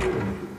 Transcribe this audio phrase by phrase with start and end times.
[0.00, 0.49] こん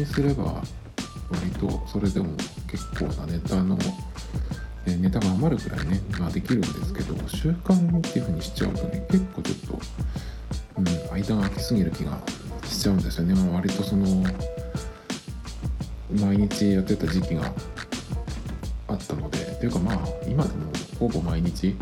[0.00, 0.62] にすれば、
[1.30, 2.28] 割とそれでも
[2.66, 3.78] 結構なネタの、
[4.86, 9.80] えネタが余るくらいね、まあ、できるんですけど習慣っていう風にしちゃうとね結構ちょっと、
[10.78, 12.18] うん、間が空きすぎる気が
[12.64, 14.24] しちゃうんですよね、まあ、割とその
[16.18, 17.52] 毎日やってた時期が
[18.88, 19.50] あったので。
[19.60, 21.76] というかまあ今でもほぼ毎日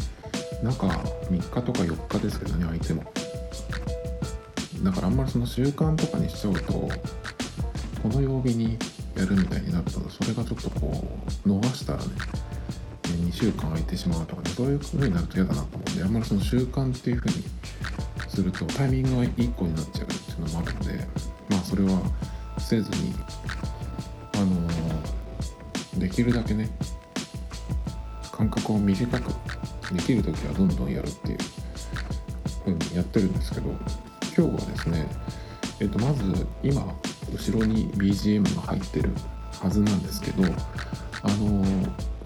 [0.64, 3.04] 中3日とか4日ですけどね相手も。
[4.82, 6.88] だからあんまりその習慣とかにしちゃうと
[8.02, 8.78] この曜日に
[9.16, 11.04] やるみたいになるとそれがちょっとこ
[11.44, 12.04] う逃したらね
[13.04, 17.44] 2週間空いてしまうとかねそういう風になると嫌だなと思うんであんまりその習慣っていう風に
[18.28, 21.06] するとタイミングが1個になっちゃうっていうのもあるので
[21.48, 22.00] まあそれは
[22.58, 23.14] せずに
[24.34, 25.18] あのー
[25.98, 26.68] できるだけね
[28.32, 29.32] 間隔を短く
[29.92, 31.38] できる時はどんどんやるっていう
[32.64, 33.70] 風にやってるんですけど
[34.36, 35.06] 今日はですね
[35.80, 36.94] えっとまず今
[37.32, 39.10] 後ろに BGM が入ってる
[39.60, 41.64] はずなんですけどあの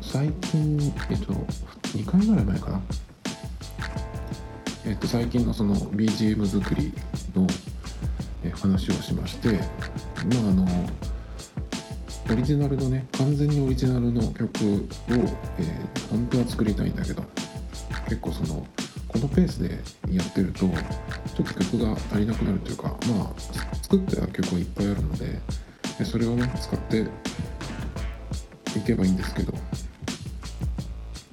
[0.01, 2.83] 最近えっと2回ぐらい前かな。
[4.85, 6.93] えっと最近のその BGM 作り
[7.35, 7.47] の
[8.57, 10.67] 話をしましてまああの
[12.31, 14.49] オリジナルのね完全にオリジナルの曲を、
[15.59, 17.25] えー本当は作りたいんだけど
[18.05, 18.67] 結構その
[19.13, 19.79] このペースで
[20.11, 20.73] やってるとちょっ
[21.35, 23.41] と曲が足りなくなるというかまあ
[23.83, 25.39] 作ってた曲はいっぱいあるので
[25.99, 27.07] でそれをね使って
[28.79, 29.53] いけばいいんですけど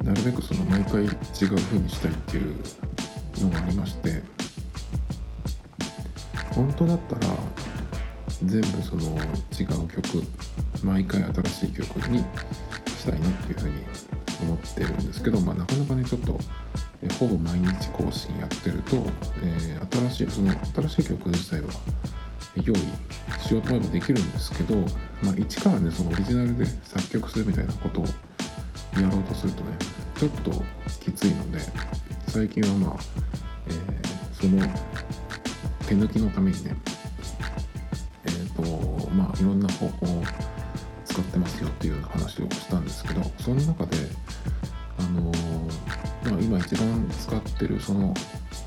[0.03, 1.11] なるべくその毎回違う
[1.55, 2.55] 風にしたいっていう
[3.41, 4.21] のがありまして
[6.53, 7.35] 本当だったら
[8.43, 9.03] 全部その
[9.57, 10.23] 違う曲
[10.83, 12.19] 毎回新しい曲に
[12.87, 13.75] したいなっていう風に
[14.41, 16.39] 思ってるんですけど、まあ、なかなかねちょっと
[17.01, 18.97] えほぼ毎日更新やってると、
[19.41, 21.67] えー新しいその新しい曲自体は
[22.63, 22.77] 用意
[23.41, 24.75] しようと思えばできるんですけど、
[25.23, 28.05] まあ、一からねそのオリジナルで作曲するみたいなことを
[29.01, 29.77] やろうとするとね
[30.19, 30.51] ちょっと
[31.03, 31.59] きついので
[32.27, 32.99] 最近はまあ、
[33.67, 34.61] えーその
[35.85, 36.75] 手抜きのためにね
[38.25, 40.23] えっ、とまあいろんな方法を
[41.03, 43.97] 使ってますよっていう話をしたんですけどその中で
[44.97, 45.35] あのー、
[46.25, 48.13] 今一番使ってるその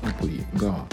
[0.03, 0.85] アプリが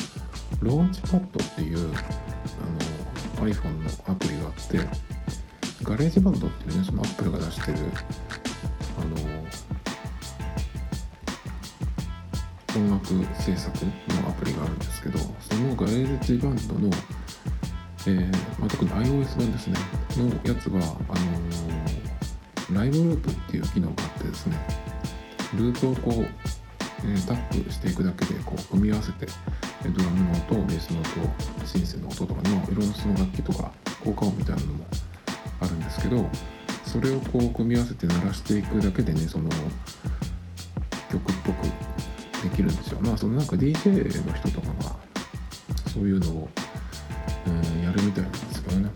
[0.60, 4.78] Launchpad っていうあの iPhone のアプリがあって
[5.82, 7.78] GarageBand っていうねその Apple が出してる
[8.98, 9.40] あの
[12.76, 16.90] 音楽制作のアプリがあるんですけどその GarageBand の、
[18.06, 19.76] えーまあ、特に iOS 版ですね
[20.16, 21.14] のやつはあ
[22.72, 24.56] の Live Loops っていう機能があってですね
[25.54, 29.26] ループをこう、えータップしていくだけでこう組み合わせて
[29.82, 33.72] ドラムの音ベースの音シンセの音とかのいろんなその楽器とか
[34.04, 34.84] 効果音みたいなのも
[35.60, 36.28] あるんですけど
[36.84, 39.48] それをこう組み合わせて鳴らしていくだけでねその
[41.10, 41.64] 曲っぽく
[42.42, 42.98] できるんですよ。
[43.00, 44.96] まあそのなんか DJ の人とかが
[45.92, 46.48] そういうのを、
[47.46, 48.90] うんやるみたいなんですけどね。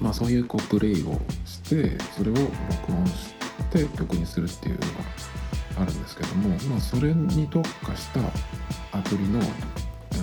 [0.00, 3.34] まあそういうこうプレイをしてそれを録音し
[3.70, 4.86] て曲にするっていうのが
[5.80, 8.20] あるんですけどもまあそれに特化した
[8.92, 9.40] アプリの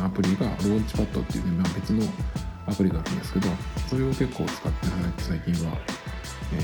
[0.04, 2.04] アプリがローンチパッドっていうね、まあ、別の
[2.68, 3.48] アプリがあるんですけど
[3.90, 5.78] それを結構使って最近は、
[6.54, 6.58] え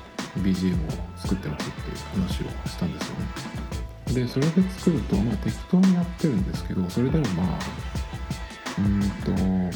[0.00, 0.04] ー
[0.38, 3.26] BGM を作ってますっていう話をしたんですよね。
[4.14, 7.58] でそれで作るとまあ適当にやってるんですけどそれでもまあ
[8.78, 9.30] うんと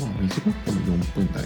[0.04, 1.44] まあ短くても4分台。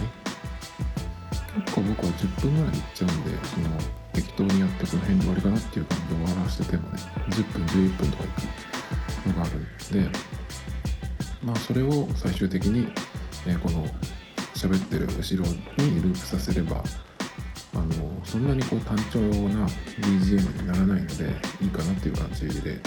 [1.64, 3.68] 結構僕は10分ぐらいいっちゃうんでその
[4.12, 6.98] 適当にやってこの辺で終わりかなっていう感じで終わらせててもね
[7.30, 8.26] 10分11分とかい
[9.22, 10.18] くのがあるんで
[11.42, 12.88] まあそれを最終的に、
[13.46, 13.86] えーこの
[14.62, 15.44] 喋ってる後ろ
[15.84, 16.84] にループさせれば
[17.74, 19.66] あのそんなにこう単調な
[19.98, 22.78] BGM にならないのでいいかなっていう感じで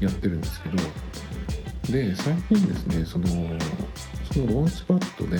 [0.00, 0.76] やってるんですけど
[1.92, 3.26] で最近ですねその
[4.32, 5.36] その Launchpad で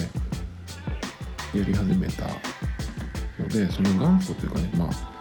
[1.58, 2.28] やり始めた
[3.42, 5.13] のでその元祖というかねまあ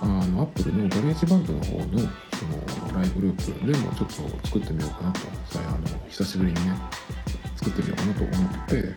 [0.00, 5.20] あのの Apple の GarageBand の方のその Live Loops でもちょっと作ってみようかなと。
[5.50, 6.76] さあの久しぶりにね
[7.56, 8.94] 作ってみようかなと思って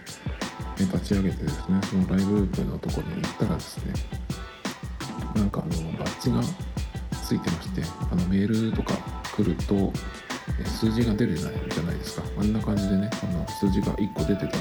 [0.86, 3.94] 立ち上げてですねそのライブループのとこに行ったらですね
[5.36, 6.42] なんかあのバッジが
[7.24, 7.82] ついてまして
[8.12, 8.94] あのメールとか
[9.36, 9.94] 来ると
[10.66, 12.24] 数字が出るじゃないじゃないですか。
[12.38, 14.58] あんな感じでねあの数字が1個出てたんで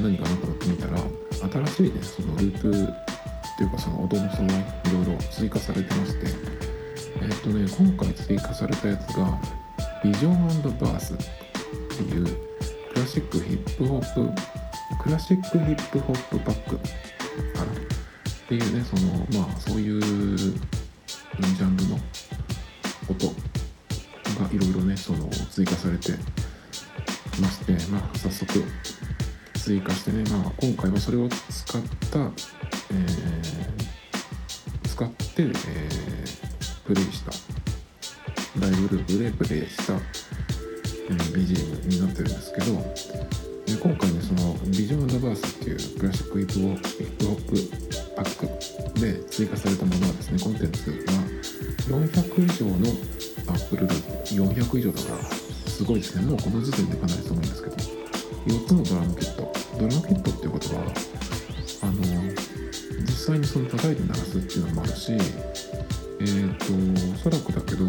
[0.00, 0.98] 何かなと思ってみたら
[1.64, 3.11] 新しいねそのループ
[3.62, 4.50] ていうかその音の素材い
[5.06, 6.26] ろいろ追加されてまして
[7.20, 9.38] えっ、とね今回追加されたやつが
[10.02, 14.42] ビジョンバースっていうクラシックヒップホップ
[15.04, 16.82] クラシックヒップホップバックか
[17.64, 17.64] な？
[17.64, 17.68] っ
[18.48, 21.98] ていうねそのまあそういうジャンルの
[23.08, 23.32] 音が
[24.52, 26.14] いろいろねその追加されて
[27.40, 28.64] まして、まあ、早速
[29.54, 33.41] 追加してね、まあ、今回はそれを使った、えー、
[35.38, 37.62] えー、プレイした。
[38.60, 42.66] Live Loops でプレイした、えー、BGM になってるんですけど
[43.64, 51.12] で今回ねその Vision and Verse っていうクラシックヒップホップパックで追加されたものはですねコンテンツが
[51.88, 52.88] 400以上の
[53.48, 55.24] Apple Loops 400以上だから
[55.70, 56.26] すごいですね。
[56.26, 59.52] もうこの時点でかなりすごいんですけど4つのドラムキット。
[59.78, 61.21] ドラムキットっていうことは
[63.22, 67.86] 際にその叩いて鳴らすっていうのもあるしえっ、ー、とおそらくだけど、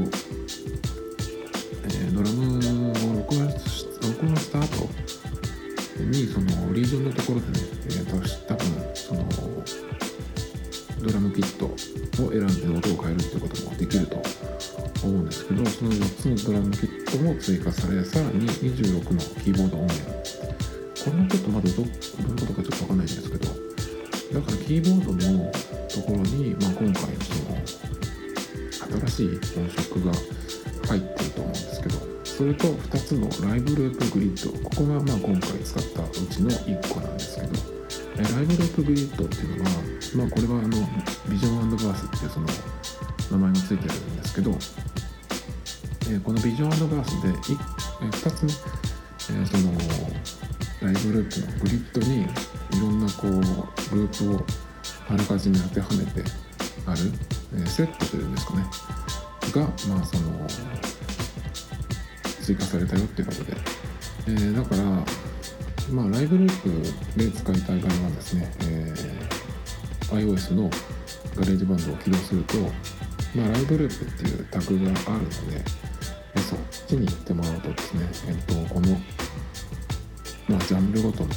[74.04, 75.64] っていうタグがあるので、
[76.36, 78.92] えそっちに行ってもらうとですね、えっと、この、
[80.48, 81.30] まあ、ジャンルごとの、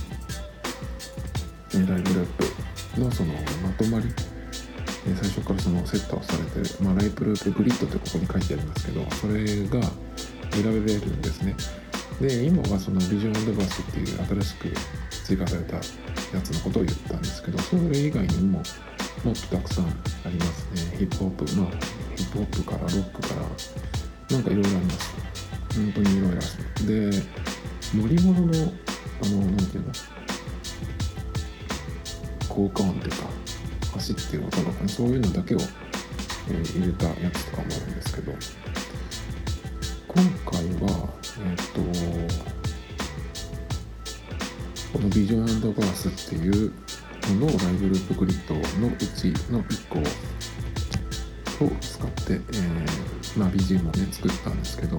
[1.75, 2.27] えライブルー
[2.95, 3.33] プのその
[3.63, 4.07] まとまり、
[5.09, 9.81] え最初からそのセットをされてる、まあ、ライブループグリッドってここに書いてありますけどそれが
[10.53, 11.55] 選べれるんですね。
[12.21, 14.73] で今はそのビジョンアドバースっていう新しく
[15.11, 15.83] 追加されたや
[16.43, 18.62] つのことを言ったんですけどそれ以外にも
[19.23, 19.91] もっとたくさんあ
[20.27, 20.97] りますね。
[20.97, 25.15] ヒップホップまあヒップホップからロックからなんかいろいろあります
[25.77, 27.11] 本当にいろいろありますで
[27.95, 28.73] 乗り物の
[29.23, 29.93] あの何ていうの
[32.49, 33.17] 効果音っていうか
[33.95, 38.33] 走ってる音とかねそういうのだけを、えー、入れたやつとかもあるんですけど
[40.09, 41.81] 今回はえっ、と
[44.93, 46.73] このビジョンバースっていう
[47.38, 50.02] のライブループグリッドのうちの1個を
[51.65, 54.99] を使って、えー、まあ、BGM をね作ったんですけど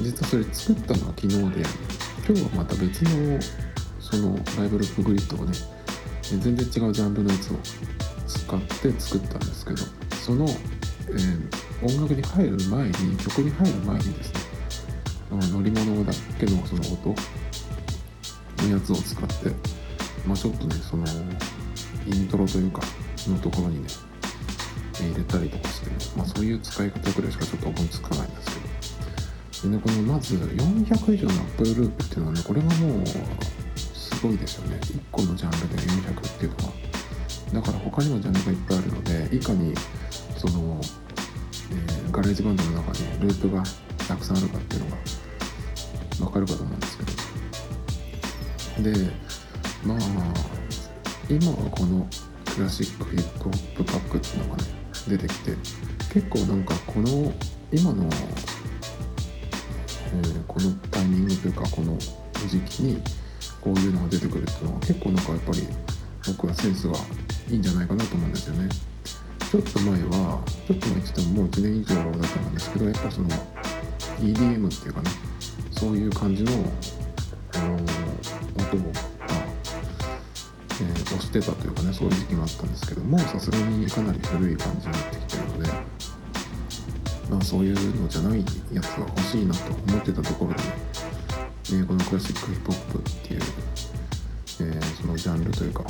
[0.00, 1.38] 実はそれ作ったのは昨日で
[2.26, 3.40] 今日はまた別の
[4.00, 5.52] そのライブループグリッドをね
[6.22, 7.56] 全然違うジャンルのやつを
[8.26, 9.78] 使って作ったんですけど
[10.16, 14.40] その、えー、音楽に入る前に曲に入る前にですね
[15.52, 17.14] 乗り物だけのその音
[18.64, 19.78] のやつを使って
[20.26, 21.04] まあ、ちょっとねその
[22.06, 22.82] イントロというか
[23.26, 23.88] のところにね
[25.04, 28.68] 入れたりとかして、ね、まあ、そういう使い方ぐらいしかちょっと思いつかないんですけど。
[29.70, 33.06] でねこのまず400以上の Apple Loops っていうのはねこれがもう
[33.76, 34.78] すごいですよね。
[34.82, 36.72] 1個のジャンルで400っていうのは。
[37.52, 39.74] だから他にもジャンルがいっぱいあるのでいかに
[40.36, 40.80] その、
[41.72, 43.62] えー、 GarageBand の中にループが
[44.06, 44.96] たくさんあるかっていうのが
[46.18, 48.92] 分かるかと思うんですけど。
[48.92, 49.10] で
[49.84, 49.98] まあ
[51.28, 52.06] 今はこの
[52.54, 54.77] クラシックヒップホップパックっていうのがね
[55.08, 55.52] 出てきて
[56.12, 57.32] 結構なんかこの
[57.72, 61.96] 今の、えー、このタイミングというかこの
[62.46, 63.02] 時期に
[63.60, 65.66] こういうのが出てくるっていうのは結構なんかやっぱり
[66.26, 66.94] 僕はセンスが
[67.50, 68.68] いいんじゃないかなと思うんですよね。
[69.50, 73.28] ちょっと前はちょっと前って言ってももう1年以上だと思うんですけどやっぱその
[74.20, 75.10] EDM っていうかね
[75.70, 76.52] そういう感じの、
[77.54, 78.92] あの音を、
[80.80, 85.68] えー、押してたというかねそういう時期があったんですけどもさすがにかなり古い感じになってきてるので、
[87.30, 90.62] まあ、そういうのじゃないやつが欲しいなと思ってたところで、
[91.78, 93.40] ね、え、このクラシックヒップホップっていう、
[94.60, 95.84] えー、そのジャンルというかを、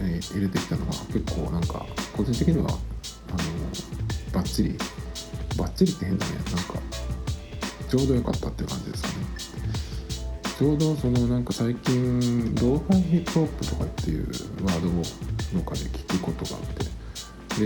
[0.00, 1.86] えー、入れてきたのが結構なんか
[2.16, 2.78] 個人的にはあの
[4.32, 4.78] バッチリ
[5.56, 6.32] バッチリって変だね。
[6.32, 6.80] なんか
[7.88, 9.39] ちょうど良かったっていう感じですかね。
[10.60, 14.26] ちょうどそのなんか最近ローファイヒップホップとかっていう
[14.62, 14.92] ワードを
[15.54, 16.84] どっかで聞くことがあって。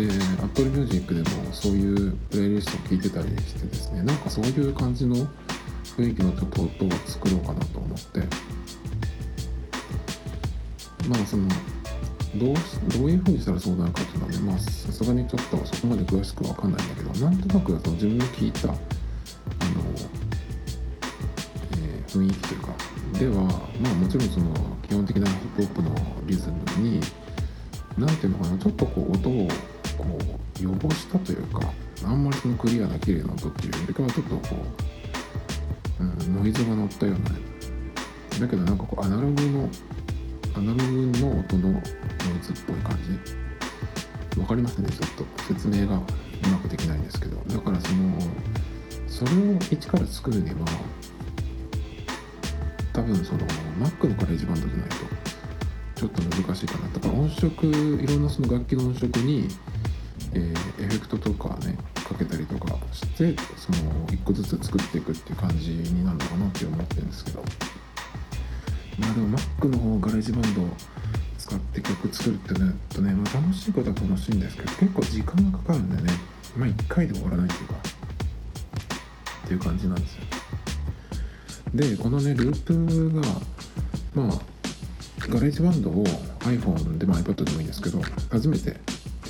[0.06, 0.08] で
[0.40, 5.16] Apple Music でもそういうプレイリストを聞いてたりしてですねなんかそういう感じの
[5.96, 8.20] 雰囲気のちょっと音を作ろうかなと思って。
[11.08, 11.48] まあその
[12.36, 12.54] どう
[12.96, 18.72] どういうふうにしたらそうなるかっていうのはねまあさすがにちょっとそこまで詳しくわかんないんだけどなんとなくその自分の聞いた
[22.18, 22.68] 雰囲気というか。
[23.18, 23.34] では
[23.82, 24.46] まあもちろんその
[24.88, 25.90] 基本的なヒップホップの
[26.26, 27.00] リズムに
[27.98, 29.48] 何ていうのかなちょっとこう音を
[29.98, 30.04] こ
[30.60, 31.60] う汚したというか
[32.04, 34.56] あんまりそのクリアな綺麗な音っていうよりかはちょっとこ
[36.00, 37.30] う、うん、ノイズが乗ったような。
[38.40, 39.68] だけどなんかこうアナログの
[40.56, 41.82] アナログの音のノイ
[42.42, 42.98] ズっぽい感
[44.34, 44.40] じ。
[44.40, 45.24] わかりますねちょっと。
[45.44, 46.00] 説明がう
[46.50, 47.36] まくできないんですけど。
[47.46, 48.18] だからその
[49.06, 50.56] それを一から作るには
[52.94, 53.40] 多分その
[53.80, 54.96] Mac の GarageBand じゃないと
[55.96, 56.88] ちょっと難しいかな。
[56.88, 59.48] だから音色いろんなその楽器の音色に、
[60.32, 61.76] えー、エフェクトとかね
[62.08, 67.44] かけたりとかしてその一個ずつ作っていくっていう感じになるのかなって思ってるんですけど。
[69.00, 70.62] まあでも Mac の方 GarageBand
[71.36, 76.12] 使って曲作るってなるとね、まあ、楽しいことは楽しいんですけど結構時間がかかるんでね。
[76.56, 77.74] まあ1回で終わらないというか。
[79.44, 80.33] っていう感じなんですよ。
[81.74, 83.22] でこのねループが
[84.14, 84.40] まあ
[85.28, 86.04] GarageBand を
[86.40, 88.00] iPhone でも iPad でもいいんですけど
[88.30, 88.76] 初めて、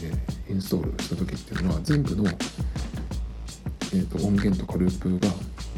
[0.02, 5.32] えー、インストールした時っていうのは全部の、えーと、音源とかループが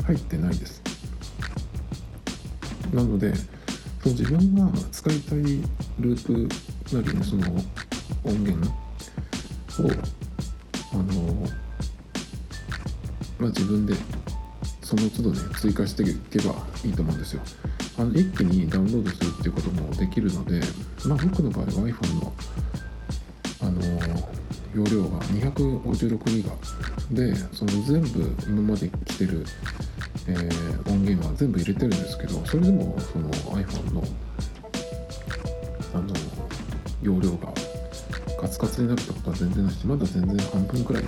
[0.06, 0.82] 入ってないです。
[2.92, 3.32] なので
[4.02, 5.38] その自分が使いたい
[6.00, 7.42] ループなりのその
[8.24, 8.72] 音源を
[10.92, 11.48] あの
[13.38, 13.94] まあ自分で
[14.86, 17.42] その都度ね追加していけばいいと思うんですよ。
[17.98, 20.60] あの一気にダウンロードするっていうこともできるので
[21.04, 22.32] まあ僕の場合は iPhone の
[23.62, 23.82] あの
[24.72, 26.50] 容量が256ギガ
[27.10, 29.44] でその全部今まで来てる
[30.28, 34.02] えー、音源は全部入れてるんですけどそれでもその iPhone の
[35.94, 36.14] あの
[37.00, 37.52] 容量が
[38.40, 41.04] カツカツになるってことは全然ないしまだ全然半分くらい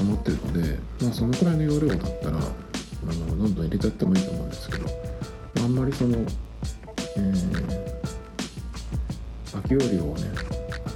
[0.00, 2.38] 余ってるので、まあ、そのくらいの容量だったら
[3.02, 5.08] あのどんどん入れちゃってもいいと思うんですけど。
[5.56, 6.16] あんまりその、
[7.16, 7.72] えー、
[9.52, 10.30] 空き容量をね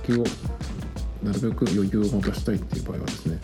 [0.06, 0.24] 空きを
[1.22, 3.40] なるべく余裕を持たしたいっていう場合はですね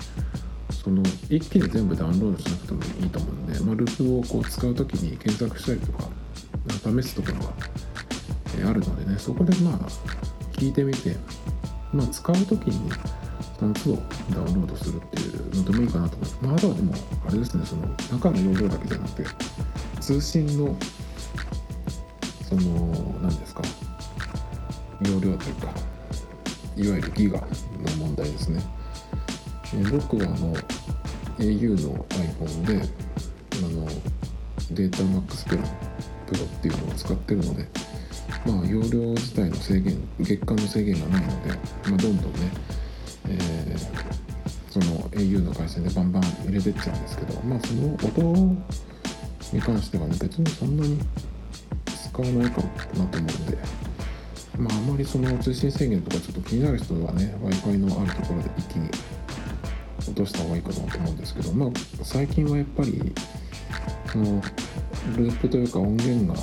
[0.82, 6.08] その一気に全部ダウンロードしなくてもいいと思うんで、まあ、ループをこう使う時に検索したりとか
[7.02, 7.52] 試すところが、
[8.58, 9.78] えあるのでねそこでまあ
[10.52, 11.16] 聞いてみて、
[11.92, 12.90] まあ、使う時に
[13.58, 13.96] その都度
[14.30, 16.94] ダウンロードするっていうのでもいいかなと思います、まあ、あとはでも
[17.26, 19.28] あれですねその中の容量だけじゃなくて
[20.00, 20.76] 通信の
[22.48, 23.62] その何ですか。
[25.02, 25.68] 容量というか
[26.76, 27.46] いわゆるギガの
[27.98, 28.62] 問題ですね。
[29.90, 30.54] 僕はあの
[31.38, 32.88] au の iPhone で
[33.58, 33.86] あの
[34.70, 35.64] データマックスプラン
[36.26, 37.68] プロっていうのを使ってるので
[38.46, 41.56] まあ容量自体の制限月間の制限がないので、ま
[41.94, 42.50] あ、どんどんね、
[43.30, 48.66] えー、その au の回線でバンバン入れてっちゃうんですけどまあその音
[49.52, 50.98] に関してはね別にそんなに
[51.86, 53.58] 使わないかなと思うんで
[54.58, 58.90] まああまりその通信制限とかちょっと気になる人はね w i f i のあるところで一気に
[60.00, 61.70] 落とした方がいいかなと思うんですけど、まあ、
[62.02, 63.12] 最近はやっぱり
[64.10, 64.42] その
[65.16, 66.38] ループというか音源が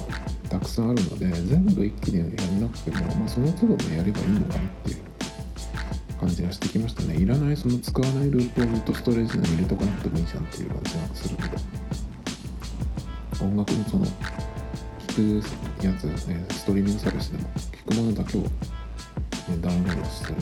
[0.50, 4.98] たくさんあるので全部一気にやらなくても、まあ、その都度でやればいいのかなっていう
[6.20, 7.16] 感じがしてきましたね。
[7.16, 11.86] いらないその使わないループをずっとストレージに入れとかなくてもいいじゃんっていう感じがするけど。
[13.42, 14.06] 音楽のその
[15.08, 15.42] 聞
[15.82, 18.50] くやつねストリーミングサービスでも聞くものだけを、ね、
[19.62, 20.34] ダウンロードして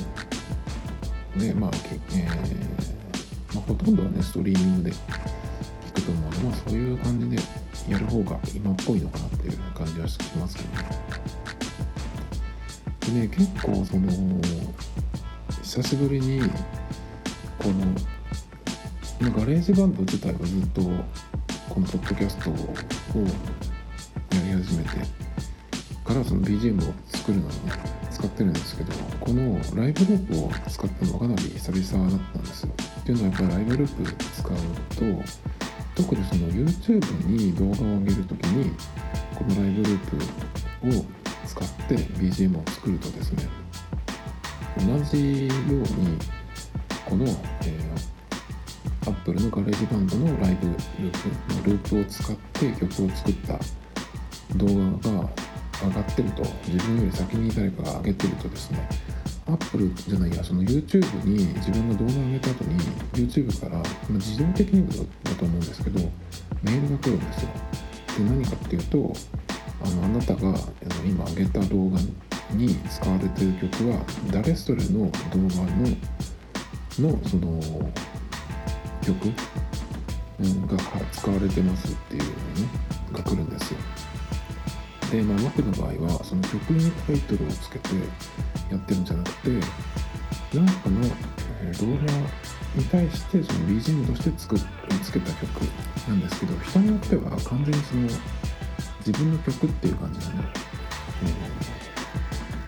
[1.37, 1.47] る。
[1.47, 4.95] でまあ、えーまあ、ほとんどはねストリーミングで聞
[5.93, 7.41] くと思うので、まあ、そういう感じで
[7.89, 10.87] やる方が今っぽいのかなっていう感じはしますけどね。
[13.07, 14.07] でね結構その
[15.73, 16.39] 久しぶりに
[17.57, 17.69] こ
[19.19, 20.81] の GarageBand 自体はずっと
[21.67, 22.53] このポッドキャストを
[23.23, 23.31] や
[24.55, 24.89] り始めて
[26.05, 27.53] からその BGM を作るのに、
[28.11, 32.73] 使ってるんですけどこのライブループを使ったのはかなり久々だったんですよ。
[32.99, 34.51] っていうのはやっぱりライブループ使う
[35.95, 38.75] と特にその YouTube に動画を上げる時に
[39.33, 39.99] このライブルー
[40.91, 41.03] プを
[41.47, 43.62] 使って BGM を作るとですね
[44.79, 46.17] 同じように
[47.05, 53.59] この、えー、Apple の GarageBand のライブループループを使って曲を作った
[54.55, 55.29] 動画が
[55.83, 58.87] 上がってると自分より先に誰かが上げてるとですね
[59.45, 62.79] アップルじゃないやその YouTube に自分が動画を上げた後に
[63.13, 63.83] YouTube から、ま、
[64.15, 64.87] 自動的に
[65.23, 65.99] だと思うんですけど
[66.61, 67.49] メールが来るんですよ。
[68.17, 69.13] で何かっていうと
[69.83, 70.55] あのあなたが
[71.05, 71.97] 今上げた動画
[72.55, 73.99] に使われてる曲は
[74.31, 75.11] 誰それの動
[75.49, 77.91] 画ののその
[79.01, 79.33] 曲？
[80.41, 80.77] が
[81.11, 82.33] 使われてますっていうのね
[83.11, 83.79] が来るんですよ。
[85.11, 87.89] で、まあ、僕の場合はその曲にタイトルをつけて
[88.71, 89.49] やってるんじゃなくて
[90.53, 92.13] 何かの動画
[92.75, 95.61] に対してその BGM として作つけた曲
[96.07, 98.01] なんですけど人によっては完全にその
[99.05, 100.43] 自分の曲っていう感じでね、
[101.23, 101.72] えー、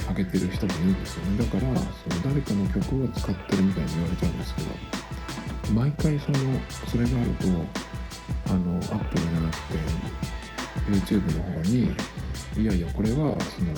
[0.08, 1.38] 上げてる人もいるんですよね。
[1.38, 4.68] だからその誰かの曲を使ってるみたいに言われちゃうんですけど
[5.74, 6.38] 毎回その
[6.88, 7.48] それがあると
[8.52, 9.58] あの Apple じゃなく
[11.06, 11.92] て YouTube の方に
[12.58, 13.74] いやいやこれはその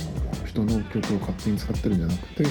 [0.45, 2.45] 人の曲を勝手に使ってるんじゃなくて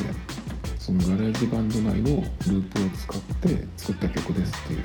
[0.78, 4.80] その GarageBand 内のループを使って作った曲ですっていう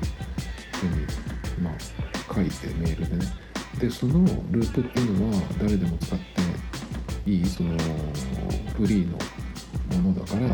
[0.74, 1.06] ふうに
[1.64, 3.32] まあ書いてメールでね。
[3.80, 6.26] でそのループっていうのは誰でも使って
[7.26, 7.78] いいその
[8.76, 9.18] フリーの
[10.02, 10.50] ものだからその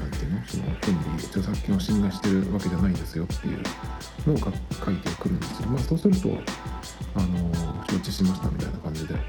[0.00, 3.62] 何ていうのその権利著作権を侵害してるわけじゃないんですよっていう
[4.26, 5.68] のを書いてくるんですよ。
[5.68, 6.28] まあそうすると
[7.14, 9.20] あの承知しましたみたいな感じでの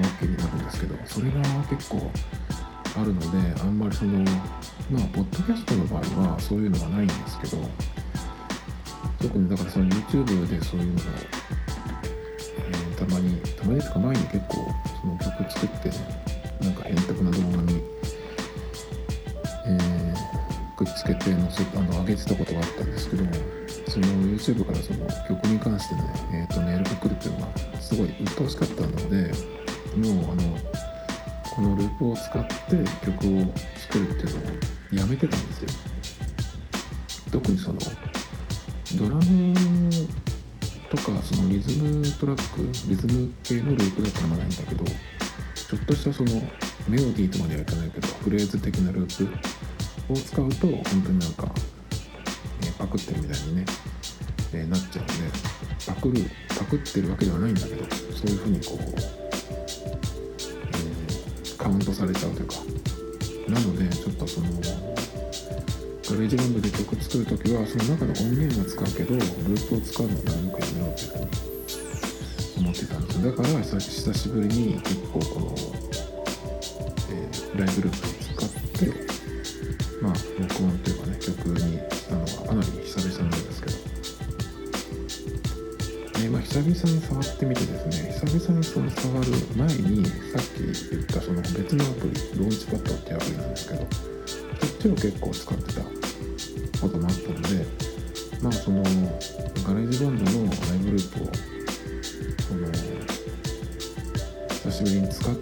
[0.00, 2.10] わけになるんですけどそれが結構
[2.96, 4.18] あるのであんまりその
[4.90, 7.58] まあポッドキャストの場合はそういうのはないんですけど
[9.20, 11.02] 特にだからその YouTube でそういうのを、
[13.04, 14.54] たまにたまにとか前に結構
[15.00, 15.94] その曲作ってね
[16.60, 17.82] なんか変則な動画に、
[19.66, 23.24] えー、くっつけて載せあの上げてたことがあったんですけど
[23.88, 29.32] その YouTube からその曲に関してね、えー、とメールが来るっていうのがすごい鬱陶しかったので
[29.96, 30.58] もうあの
[31.54, 35.68] このループを使って曲を作るっていうのをやめてたんですよ。
[37.32, 37.78] 特にその
[38.96, 39.54] ドラム
[40.92, 46.32] とかそのリズムトラックリズム系のループだったらまだいいんだけどちょっとしたその
[46.86, 49.38] メロディーとまではいかないけどフレーズ的なルー
[50.06, 51.50] プを使うと本当になんか
[52.78, 53.64] パクってるみたいにね、
[54.52, 55.12] えー、なっちゃうんで
[55.86, 62.56] パクるパクってるわけではないんだけどそういうふうにこう、えー、カウントされちゃうというか。
[63.48, 64.46] なのでちょっとその
[66.12, 75.56] GarageBand で曲作る時はその中の音源は使うけどループを使うのはなるべくやめようというふうに思ってたんですだから久しぶりに結構この、
[77.08, 78.92] えー、ライブループを使って
[80.02, 83.76] まあ録音というかね曲にしたのはかなり久々なんですけど、
[86.20, 90.60] えー、まあ久々に触ってみてですね久々にその触る前にさっき
[90.92, 93.88] 言ったその別のアプリ Launchpad っていうアプリなんですけど
[94.60, 96.01] そっちを結構使ってた。
[96.92, 97.66] かもあったので
[98.42, 101.26] まあその GarageBand のライブループを
[102.48, 102.68] その
[104.48, 105.34] 久しぶりに使っ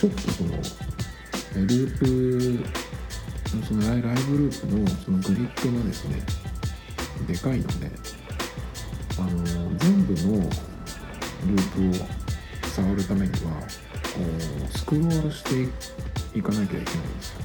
[0.00, 0.50] ちょっとその
[1.56, 2.64] ループ
[3.66, 6.22] そのライブループのそのグリッドがですね
[7.28, 7.90] でかいので
[9.18, 10.48] あの全部の
[11.48, 12.06] ループを
[12.70, 13.66] 触るためにはこ
[14.74, 15.68] うスクロールして
[16.38, 17.40] いかなきゃいけないんですよ。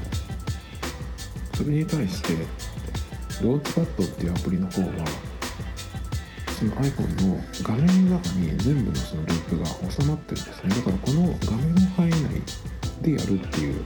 [1.56, 2.36] それに対して
[3.44, 4.88] ローチパッドっていうアプリの方は
[6.58, 10.70] その iPhone の画面の中に全部のそのループが収まってるんですね。
[10.70, 12.42] だからこの画面の範囲内
[13.02, 13.84] でやるっていう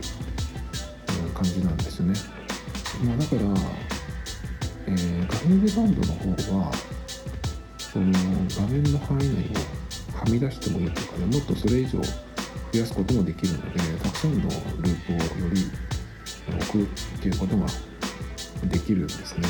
[1.33, 2.13] 感じなんですね、
[3.05, 3.41] まあ、だから、
[4.87, 6.71] えー、画面デバンドの方は
[7.77, 9.49] その画面の範囲内
[10.13, 15.71] をはみ出してもいいとかねもっとそれ以上増やすこともできるのでたくさんのループをより
[16.61, 16.87] 置くっ
[17.21, 17.65] ていうことが
[18.65, 19.47] できるんですね。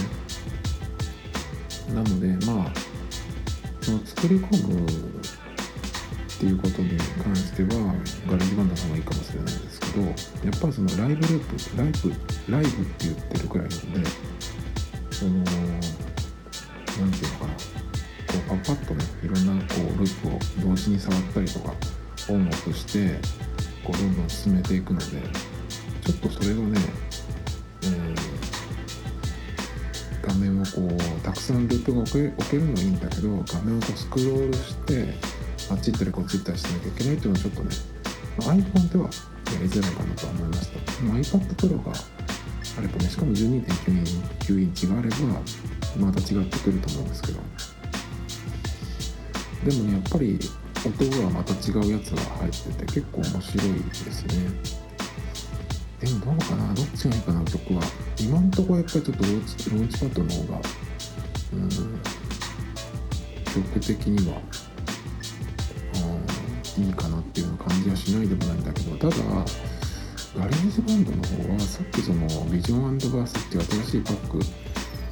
[1.94, 2.89] なのでまあ
[3.82, 7.70] その作り込むっていうことに関しては
[8.28, 10.14] GarageBand の方がいいかもしれないんですけどやっ
[10.60, 14.10] ぱりそのライブループライブライブって言ってるくらいなんで
[15.12, 21.74] その何て言うのかなこうパッパッとねいろんなこうループを同時に触ったりとか
[22.30, 23.20] オンオフして
[23.84, 25.06] こうどんどん進めていくので
[26.06, 26.80] ちょっとそれをね、
[27.84, 28.16] えー、
[30.22, 32.12] 画面をこうたくさんループが置
[32.50, 35.14] けるのはいいんだけど画面をこうスクロールして
[35.72, 37.70] あっち行ったりこっち行ったりしなきゃいけないっていうのはちょっとね、
[38.40, 39.12] iPhone ではや
[39.62, 41.92] りづらいかなとは思いました、iPad Pro が
[42.78, 45.18] あればねしかも12.9インチがあれば
[45.98, 47.40] また違ってくると思うんですけど。
[49.66, 50.40] でもねやっぱり
[50.86, 54.89] 音がまた違うやつが入ってて結構面白いですね。
[56.00, 57.82] でもどうかなどっちがいいかな曲は。
[58.20, 60.62] 今んとこやっぱりちょっと Launchpad の方が
[61.54, 61.70] うん
[63.46, 64.42] 曲的には
[66.78, 69.24] うんいいかなっていう感じはしないでもないんだけどただ
[70.38, 74.40] GarageBand の方はさっきそのビジョンバースっていう新しいパック、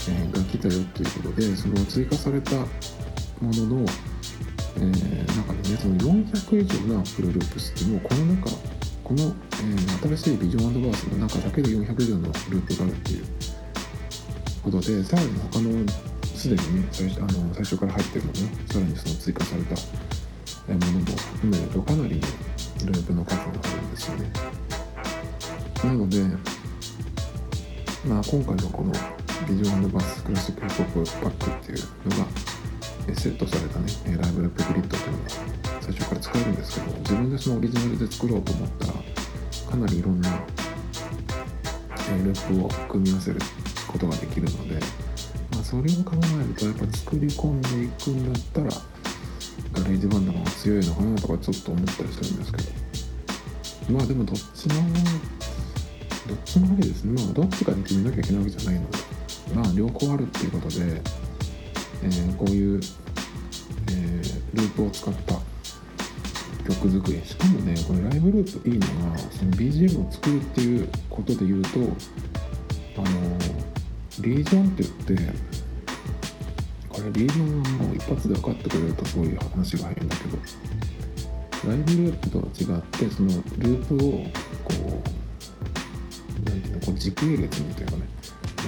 [0.09, 2.65] えが来たよっていうことでその追加されたも
[3.53, 3.85] のの
[4.79, 8.76] えー、中でねその400以上の Apple Loops ってもうこの中
[9.07, 13.25] この、えー、新しいビジョンバースの中だけで400以上のループがあるっていう
[14.61, 15.71] ことでさらに他の
[16.35, 19.75] すでにね最初あの最初から入ってるものねさらにその追加された
[20.73, 24.29] ものも含めるとかなりループの数があるんですよね。
[25.85, 26.23] なので
[28.05, 28.91] まあ今回のこの
[29.47, 38.93] ビジョンバースクラシックヒップホップパックっていうのがセットされたねライブラップグリッドというのが最初から使えるんですけど自分でそのオリジナルで作ろうと思ったら
[39.71, 40.29] かなりいろんな
[42.23, 43.39] ループを組み合わせる
[43.87, 44.75] ことができるので、
[45.51, 48.69] まあ、それを考えるとやっぱ作り込んでいくんだったら
[49.73, 52.87] GarageBand の方が強いのかなとかちょっと思ったりするんですけど。
[53.89, 54.73] まあでもどっちも
[56.27, 57.23] どっちもありですね。
[57.23, 58.97] まあどっちかに決めなきゃいけないわけじゃないので
[59.55, 61.01] まあ両方あるっていうことで
[62.03, 62.81] えー、こういう、
[63.89, 65.35] えー、ループを使った
[66.67, 67.75] 曲作りしかもね。
[67.87, 71.69] これライブループいいのがその BGM を作るっていうことで言うと
[72.97, 73.37] あの
[74.19, 75.33] リージョンって言って
[76.89, 80.37] これリージョンはもう一発で分かってくれるとそういう話が入るんだけど
[81.69, 85.03] ライブループとは違ってそのループをこ
[86.43, 88.07] う何ていうのこう時系列にというかね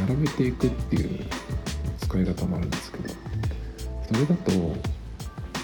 [0.08, 1.26] 並べていくっていう
[2.02, 3.14] 使い方もあるんですけど
[4.08, 4.52] それだと,、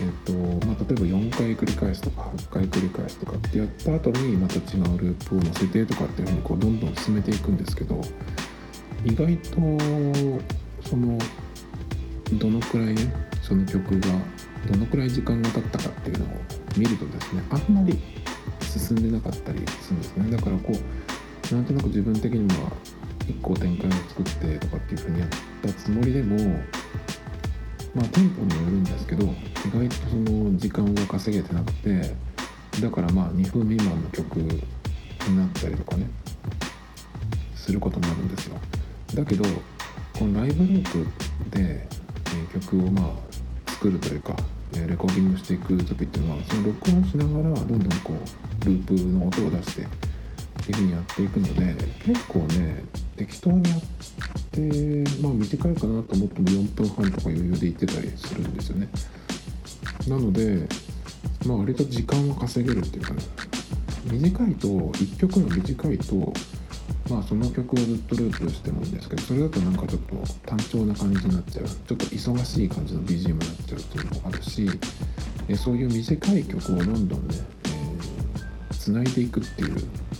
[0.01, 4.61] えーとまあ、例えば4回繰り返すとか8回繰り返すとかってやった後にまた違う
[4.97, 8.01] ループを載せてとかっていうふうにこうどんどん進めていくんですけど
[9.05, 9.55] 意外と
[10.87, 11.17] その
[12.33, 14.07] どのくらいねその曲が
[14.69, 16.27] どのくらい時間が経ったかっていうのを
[16.75, 17.99] 見るとですねあんまり
[18.61, 20.35] 進んでなかったりするんですね。
[20.35, 22.71] だからこうなんとなく自分的には
[23.27, 25.29] 1個展開を作ってとかっていうふうにやっ
[25.61, 26.35] たつもりでも
[27.93, 29.33] まあ店舗によるんですけど
[29.65, 32.15] 意外とその時間が稼げてなくて
[32.81, 36.07] だからまあ2分未満の曲になったりとかね
[37.55, 38.57] することもあるんですよ。
[39.15, 39.43] だけど
[40.13, 41.05] このライブループ
[41.49, 41.87] で、
[42.53, 43.01] 曲をま
[43.67, 44.35] あ作るというか
[44.73, 49.87] レコーディングしていく時っていうのはその録音しながらどんどんこうループの音を出してっ
[50.65, 51.75] ていうふうにやっていくので
[52.05, 52.83] 結構ね
[53.17, 53.81] 適当にやっ
[54.51, 54.61] て
[55.21, 58.89] まあ短いかなと思っても4分半とか余裕で行ってたりするんですよね。
[60.07, 60.67] なので
[61.45, 63.21] まあ割と時間は稼げるっていうかね。
[64.05, 66.33] 短いと1曲が短いと
[67.09, 70.15] まあその曲をずっとループしてもいいんですけどそれだとなんかちょっと
[70.45, 71.65] 単調な感じになっちゃう。
[71.65, 74.69] ちょっと忙しい感じの BGM になっちゃうっていうのもあるし
[75.55, 77.35] そういう短い曲をどんどんね
[78.71, 79.75] つないでいくっていう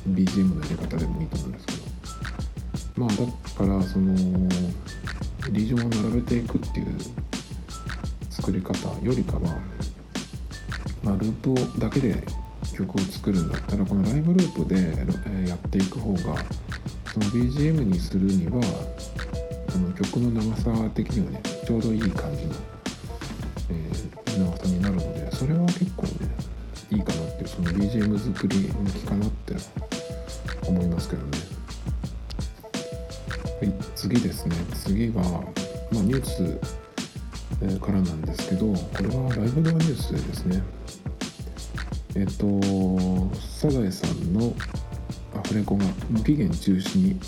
[0.09, 1.85] BGM のやり方でもいいと思うんですけど。
[2.97, 3.15] まあだ
[3.57, 4.15] からその
[5.51, 6.87] リージョンを並べていくっていう
[8.35, 9.57] 作り方よりかは、
[11.01, 12.21] まあ、ループだけで
[12.75, 16.19] 曲を作るんだったらこのライブループでやっていく方が
[17.13, 18.61] その BGM にするには
[19.71, 22.53] この曲の長さ的にはねちょうどいい感じの、
[23.69, 26.09] えー、長さになるのでそれは結構ね
[26.91, 29.55] いいかなっていうその BGM 作り向きかなって
[30.67, 31.37] 思いますけどね。
[33.61, 35.23] はい、次ですね次は、
[35.91, 36.84] まあ、ニュース
[37.79, 40.63] からなんですけどこれはライブドアニュースでですね。
[42.15, 42.59] えっと
[43.39, 44.53] サザエさんの
[45.35, 47.19] アフレコが無期限中止に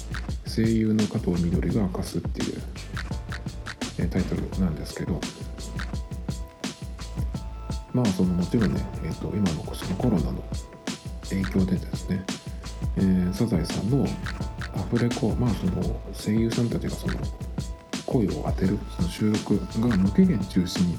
[0.45, 5.19] 声優の加藤みどりが明かすっていうタイトルなんですけど。
[7.97, 10.43] まあそのもちろんね、えーと、今のそのコロナの
[11.29, 12.23] 影響でですね、
[12.97, 14.05] えー、サザエさんの
[14.75, 17.15] アフレコまあその声優さんたちがその
[18.07, 20.97] 声を当てるその収録が無期限中止に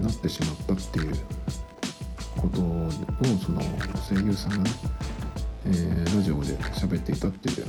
[0.00, 1.12] なってしまったっていう
[2.40, 2.90] ことを
[3.44, 3.60] その
[4.08, 4.70] 声優さんがね、
[5.66, 7.66] えー、ラジオで喋っていたっていう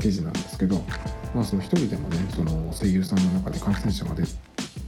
[0.00, 0.76] 記事なんですけど、
[1.34, 4.22] まあ、その一人でもねその声優さんの中で感染者が出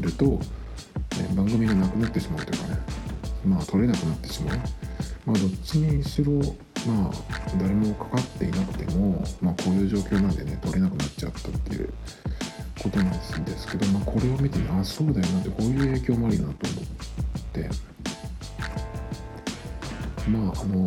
[0.01, 2.81] ると、えー、番組がなくなってしまうというかね
[3.47, 4.59] まあ撮れなくなってしまう。
[5.27, 6.33] まあどっちにしろ
[6.87, 7.13] まあ
[7.59, 11.93] 誰もかかっていなくてもまあこういう状況なんでね撮れなくなっちゃったっていう
[12.83, 13.11] ことなん
[13.45, 16.85] ですけど、まあ、これを見てあそうだよなってこういう影響もありなと思っ
[17.53, 17.69] て。
[20.29, 20.87] まああの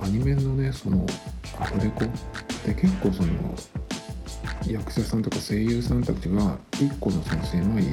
[0.00, 1.04] アニメのねその
[1.60, 2.04] アフレコ？
[2.04, 2.08] っ
[2.64, 3.28] て結構その
[4.66, 7.84] 役者さんとか声優さんたちが一個のその狭い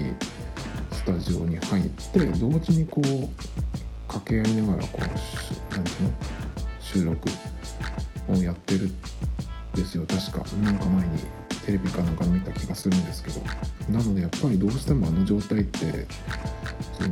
[0.91, 3.29] スタジオに入って同時にこう
[4.07, 5.01] 掛け合いながらこう
[5.71, 6.11] 何ていうの？
[6.79, 7.29] 収録
[8.29, 8.95] をやってるん
[9.73, 10.05] ですよ。
[10.07, 11.44] 確かなんか前に。
[11.65, 13.41] テレビかなんか見た気がするんですけど
[13.89, 15.79] なのでやっぱりどうしてもあの状態って
[16.93, 17.09] その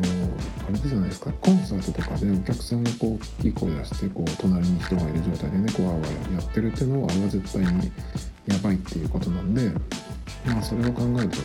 [0.70, 7.92] あれじゃないですかコンサートとかでお客さんがこう大きい声出してこう隣に人がいる状態でねこうあわやってるっていうのはあれは絶対に
[8.46, 9.72] やばいっていうことなんで
[10.46, 11.38] まあそれを考えると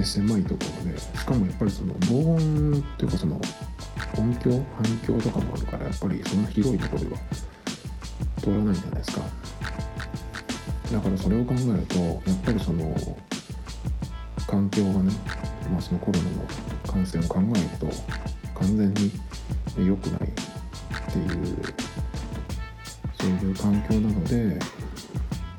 [0.00, 3.38] ね狭いところでしかもやっぱりその防音っていうかその
[4.16, 7.18] 音響反響とかもあるからやっぱりそんな広いところでは
[8.40, 9.22] 通らないんじゃないですか。
[10.92, 12.94] だからそれを考えるとやっぱりその
[14.46, 15.12] 環境がね、
[15.70, 16.46] まあ、そのコロナの
[16.86, 17.86] 感染を考えると
[18.58, 19.12] 完全に
[19.86, 21.62] 良くないっていう
[23.20, 24.58] そういう環境なので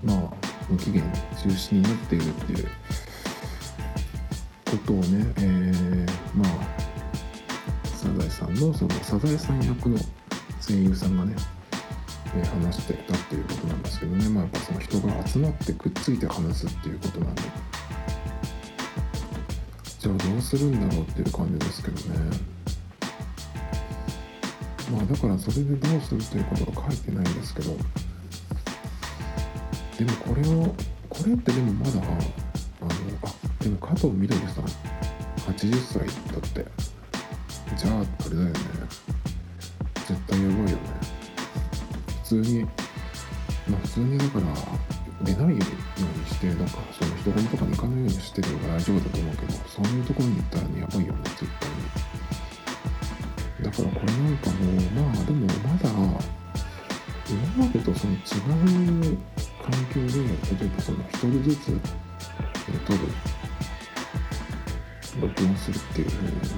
[0.04, 0.34] まあ
[0.70, 1.04] 無期限
[1.42, 2.68] 中止になっているっていう
[4.70, 6.82] ことをね、えー、まあ
[7.96, 9.98] サザエさんのそのサザエさん役の
[10.60, 11.36] 声優さんがね、
[12.36, 14.30] え、話してたっていうことなんですけどね。
[14.30, 17.42] まあやっぱその人が集まってくっついて話すっていうことなんで。
[20.00, 22.20] じゃあどうするんだろうっていう感じですけどね。
[24.92, 27.76] まあだからそれでどうするということは書いてないんですけど。
[29.98, 30.76] でもこれを
[31.10, 32.02] これってでもまだあの
[32.82, 34.66] あでも加藤みどりさん
[35.52, 36.66] 80歳だって。
[37.78, 38.54] じゃああれだよね。
[40.08, 41.21] 絶対やばいよね。
[42.32, 42.64] 通に
[43.68, 44.46] まあ普通にだから
[45.24, 45.66] 出ないように
[46.26, 51.76] してなんかその人混みとかに行かないようにしてれば大丈夫だと思うけどそういうところに行ったらねやばいよね絶対に。
[53.62, 55.90] だからこれなんかもうまあでもまだ
[57.30, 59.18] 今までとその違う
[59.62, 61.66] 環境で例えばその一人ずつ
[62.86, 63.00] 撮る
[65.20, 66.08] 録音するっていう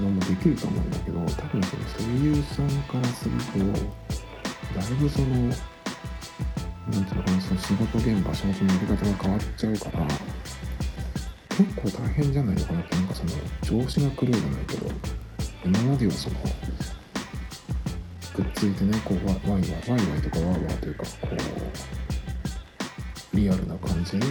[0.00, 4.23] のもできると思うんだけど多分その声優さんからすると
[4.74, 10.06] だいぶそのなんていうのかなその仕事現場仕事のやり方が変わっちゃうから
[11.48, 13.30] 結構大変じゃないのかなってなんかその
[13.62, 14.90] 調子が狂うじゃないけど
[15.64, 16.36] 今まではその
[18.34, 21.28] くっついてねこうワイワイワイワイとかワーワーというかこ
[23.32, 24.26] うリアルな感じで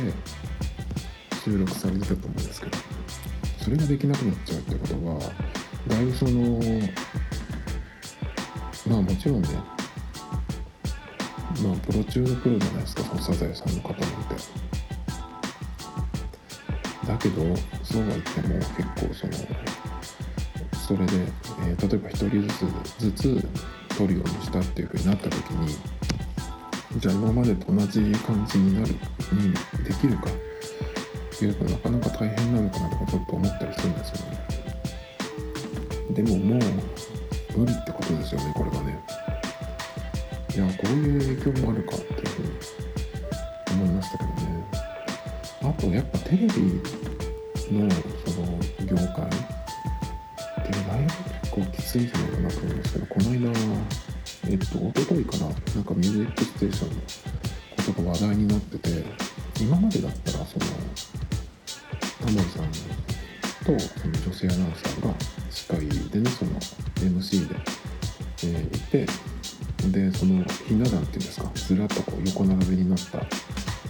[1.43, 2.77] 収録されてたと思うんですけど
[3.63, 5.19] それができなくなっちゃうってことは
[5.87, 6.59] だいぶその
[8.87, 9.72] まあもちろんね
[11.61, 14.63] まあプロ中のプロじゃないですかそのサザエさんの方なんて。
[17.07, 17.41] だけど
[17.83, 19.33] そうは言っても結構その
[20.87, 21.13] それで、
[21.67, 23.47] えー、例えば1人ずつずつ
[23.97, 25.75] 取るようにしたっていうふうになった時に
[26.97, 28.93] じゃあ今までと同じ感じになる
[29.33, 34.43] にできるかっていうとなかなか大変なのかなとかちょっと思ったりするんですよね。
[36.11, 39.22] でももう無理ってことですよねこれがね。
[40.55, 42.49] いやこういう影響もあるかっていうふうに
[43.71, 44.63] 思いましたけどね。
[45.63, 46.45] あとやっぱテレビ
[47.71, 47.89] の
[48.25, 49.29] その業界っ
[50.63, 53.51] てだいぶ結構きついんじゃないかなと思うんですけどこの間
[54.49, 57.01] えっと一昨日かななんかミュージックステーションの
[57.87, 59.03] ことが話題になってて
[59.59, 60.65] 今までだったらその
[62.19, 62.69] タモリさん
[63.65, 65.13] とその女性アナウンサーが
[65.49, 66.51] 司会でねその
[66.97, 67.55] MC で、
[68.43, 69.22] えー、いて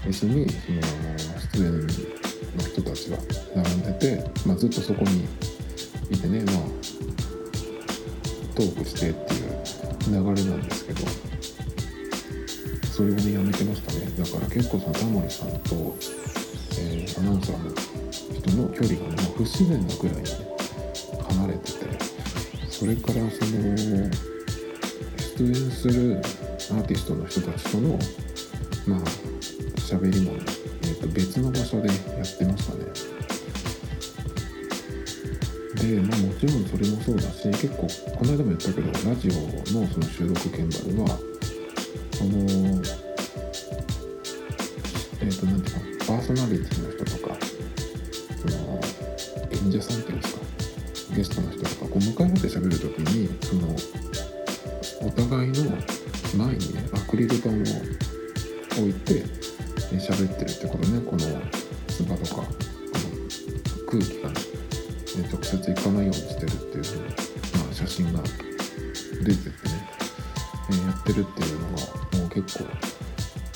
[0.05, 0.81] 椅子にその
[1.53, 3.17] 出演の人たちが
[3.55, 5.25] 並んでて、まあ、ずっとそこに
[6.11, 6.55] いてねまあ
[8.55, 9.53] トークしてっていう
[10.07, 11.01] 流れなんですけど
[12.91, 14.05] それをねやめてましたね。
[14.17, 15.97] だから結構そのタモリさんと、
[16.77, 17.71] えー、アナウンサーの
[18.11, 20.23] 人の距離がね不自然なくらいに、
[21.27, 21.79] 離れてて
[22.69, 23.75] それからその
[25.37, 27.97] 出演するアーティストの人たちとの
[39.15, 39.33] ジオ
[39.77, 41.32] のその収録現場では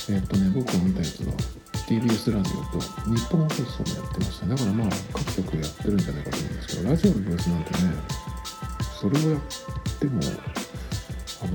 [0.09, 1.33] え、っとね僕を見たやつは
[1.87, 7.77] TBS ラジオと日本放送もやってましただからまあ各局やってるんじゃないかと思うんですけどラジオのブースなんてね
[8.99, 9.41] それをやっ
[9.99, 10.27] ても危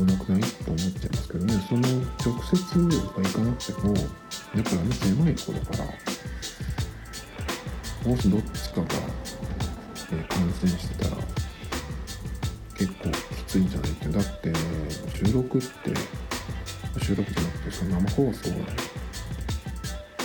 [0.04, 5.84] なくないと思っちゃいますけどねその直接が行かなくてもやっぱりあの狭いところから
[8.10, 8.86] もしどっちかが、
[10.12, 11.16] えー、感染してたら
[12.76, 14.08] 結構きついんじゃないって。
[14.08, 14.52] だって
[15.24, 15.68] 収録って
[17.00, 18.50] 収録じゃなくてその生放送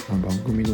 [0.10, 0.74] まあ、番組の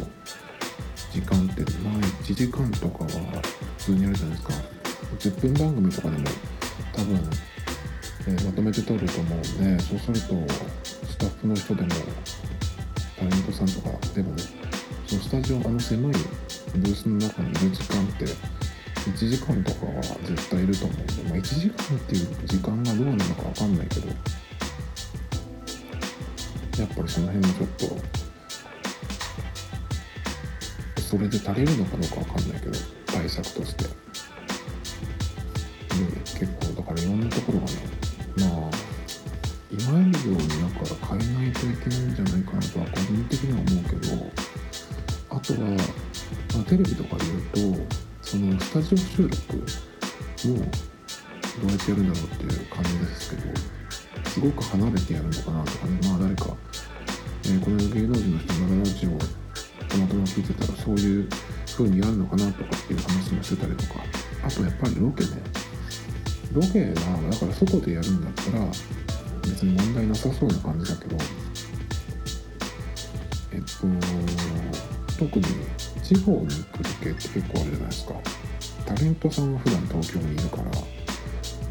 [1.12, 3.42] 時間ってまあ1時間とかは
[3.78, 4.74] 普通にあるじゃないですか。
[5.20, 6.24] 10分番組とかでも
[6.94, 7.16] 多分、
[8.28, 10.54] えー、まとめて撮ると思うんでそうすると
[11.08, 11.90] スタッフの人でも
[13.18, 14.38] タレントさんとかでも
[15.06, 16.14] そのスタジオあの狭い
[16.76, 24.08] ブースの中にいる時間って1時間とかは絶対いると思うんで、まあ、1時間っていう時間がどうなのか分かんないけど
[26.78, 27.68] やっぱりその辺もちょっ
[30.96, 32.74] とそれで足りるのかどうかわかんないけど
[33.06, 34.04] 対策として。
[35.94, 37.72] で結構だからいろんなところがね
[38.38, 38.72] まあ
[39.72, 44.32] 今以上にだから変えないといけないんじゃないかなとは個人的には思うけど
[45.30, 45.60] あとは、
[46.56, 49.64] まあ、テレビとかで言うとそのスタジオ収録も
[51.62, 53.44] どうやってやるんだろうっていう感じですけど
[54.26, 56.00] すごく離れてやるのかなとかね。
[56.08, 56.56] まあ誰か、
[57.46, 59.10] えー、この芸能人の人のラジオ
[59.88, 61.30] たまたま聞いてたらそういう
[61.76, 64.04] 風にやるのかなとかっていう話もしてたりとか。
[64.46, 65.30] あとやっぱりロケね
[66.52, 68.66] ロケはだから外でやるんだったら
[69.44, 71.18] 別に問題なさそうな感じだけど。
[73.54, 73.66] えっと
[75.18, 75.46] 特に
[76.04, 78.14] 地方に行くロケって結構あるじゃないですか。
[78.86, 81.03] タレントさんは普段東京にいるから。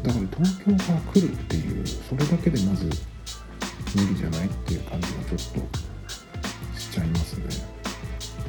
[0.03, 2.85] だから東京から来るっていうそれだけでまず
[3.95, 7.45] 無理じゃないっていう感じがちょっとしちゃいますね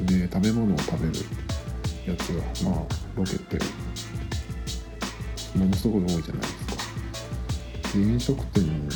[0.01, 1.13] で食べ物を食べる
[2.05, 3.57] やつがまあロケって
[5.57, 8.89] ものすごい多いじゃないですかで飲食店に行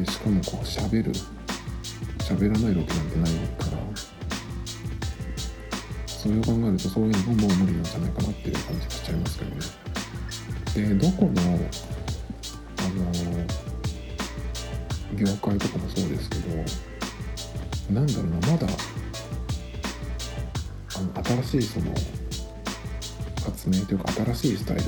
[0.00, 1.12] ってしかもこう喋る
[2.20, 3.78] 喋らないロケなんてないから
[6.06, 9.85] それを考えるとそういうのももう無理なんじゃないかなっていう感じがしちゃいますけどね
[10.82, 11.58] でどこのあの
[15.14, 16.48] 業界とかもそうですけど
[17.94, 18.66] なんだろうなまだ
[20.96, 21.86] あの新しいその
[23.44, 24.82] 発明というか新しいスタイル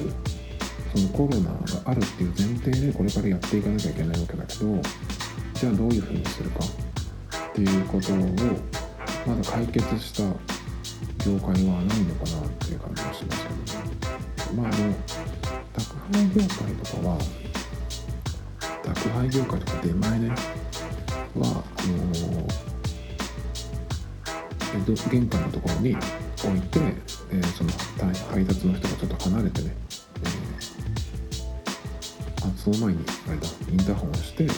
[0.95, 4.83] そのコロナがあるっていう前提でこれからやっていかなきゃいけないわけだけど
[5.55, 8.17] じゃあどういうふうにするかっていうことを
[9.27, 10.23] まだ解決した
[11.25, 13.99] 業界はないのかなっていう感じがしますよね。
[14.57, 15.18] まあ
[16.13, 17.19] 配業界とかは
[18.83, 20.35] 宅配業界とか出前ねは
[21.35, 22.49] あの
[25.11, 25.97] 玄関のところに
[26.45, 26.81] 置いて、
[27.31, 27.71] えー、その
[28.33, 29.77] 配達の人がちょっと離れてね、
[30.23, 34.49] えー、あその前にあれだインターホンをして、え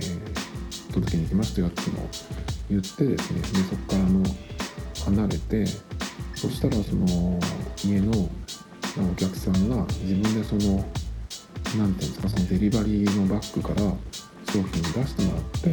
[0.00, 2.08] ー、届けに行きましたよっていうのを
[2.70, 4.22] 言ってですねでそこからの
[5.04, 5.66] 離れて
[6.34, 7.40] そしたらその
[7.84, 8.28] 家の
[8.96, 10.84] お客さんが自分でその
[11.76, 15.68] 何ていうんですかそのデリバリーのバッグから商品を出してもらって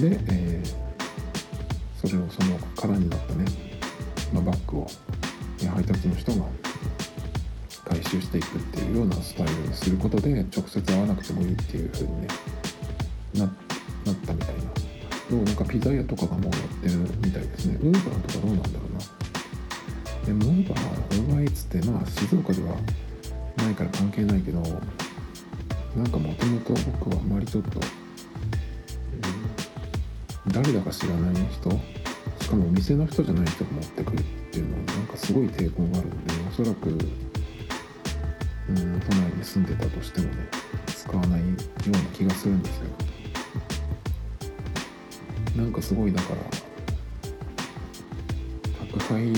[0.00, 0.82] で、えー
[2.02, 3.44] それをその空になったね、
[4.32, 4.86] まあ、バッグを
[5.72, 6.44] 配達の人が
[7.84, 12.28] 回収していくっていうようなスタイルにすることで直接会わなくてもいいっていう風にね
[13.36, 13.48] なっ
[14.26, 14.62] たみたいな。
[15.30, 16.52] のをなんかピザ屋とかがもうやっ
[16.82, 17.78] てるみたいですね。
[17.80, 19.00] ウーバーとかどうなんだろうな。
[20.26, 20.80] でもウーバー
[21.20, 22.76] ウーバーイーツってまあ静岡では
[23.56, 24.60] ないから関係ないけど
[25.96, 27.80] なんかもともと僕はあまりちょっと、
[30.46, 31.70] うん、誰だか知らない人
[32.40, 36.16] しかもお店の人じゃない人が持ってくるっていうのはなんかすごい抵抗があるんで
[36.48, 36.96] おそらく、うん、
[39.00, 40.48] 都内に住んでたとしてもね
[40.86, 41.46] 使わないよ
[41.86, 42.84] うな気がするんですよ。
[45.56, 46.40] なんかすごいだから
[48.86, 49.32] 宅配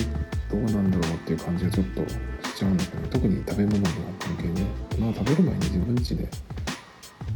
[0.55, 2.09] どうなんだろうっていう感じがちょっと
[2.49, 3.85] しちゃうんだけど特に食べ物の
[4.21, 4.67] 関係ね。
[5.01, 6.29] まあ食べる前に自分家で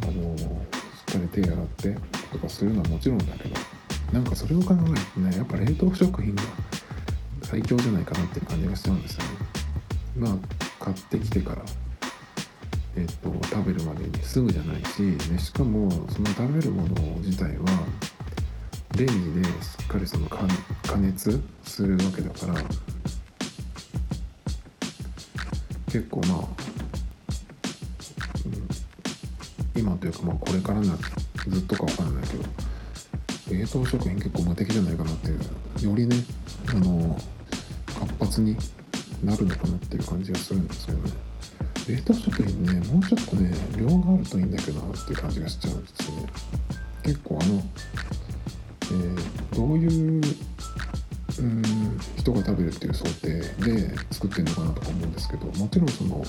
[0.03, 1.97] あのしっかり手洗って
[2.31, 3.57] とかするのはもちろんだけど
[4.13, 6.43] なんかそれを考えるとねやっぱ冷凍食品が
[7.43, 9.31] 最強じゃないかなっていう感じがしちゃうんですよね。
[10.17, 11.63] まあ買ってきてから
[12.95, 17.65] えっと食べるまでにすぐじゃないし、ね、しかもその食べるもの自体は
[18.97, 19.49] レンジでし
[19.83, 20.47] っかりその加
[20.97, 22.55] 熱するわけだから
[25.99, 26.39] 結構まあ、
[29.75, 30.97] うん、今というかまあこれからな
[31.49, 32.45] ずっとかわからないけど
[33.51, 36.17] 冷凍食品結構無敵じゃないかなっていうよりね
[36.69, 37.21] あの
[37.99, 38.57] 活発に
[39.25, 41.11] なるのかなっていう感じがするんですけどね。
[41.89, 46.27] 冷凍食品ねもうちょっとね量があるといいんだけどなっていう感じがしちゃうんですよね。
[47.03, 47.63] 結構あの、
[48.83, 50.23] えー、どういう
[51.39, 51.99] うん。
[52.17, 56.25] 人が食べるっていう想定で作ってるのかなとか思うんですけどもちろんその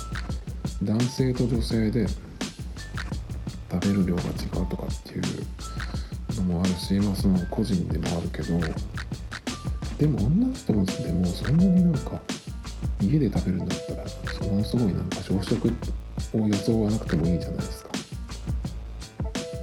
[0.84, 2.07] 男性と女性で
[3.72, 5.24] 食べる量が違うとかっていう
[6.38, 8.60] のもあるし、まあ、その個人でもあるけど
[9.97, 10.80] でも女の人で
[11.12, 12.20] もそんなになんか
[13.01, 15.68] 家で食べるんだったらものすごいなんか朝食
[16.34, 17.89] を装わなくてもいいじゃないですか。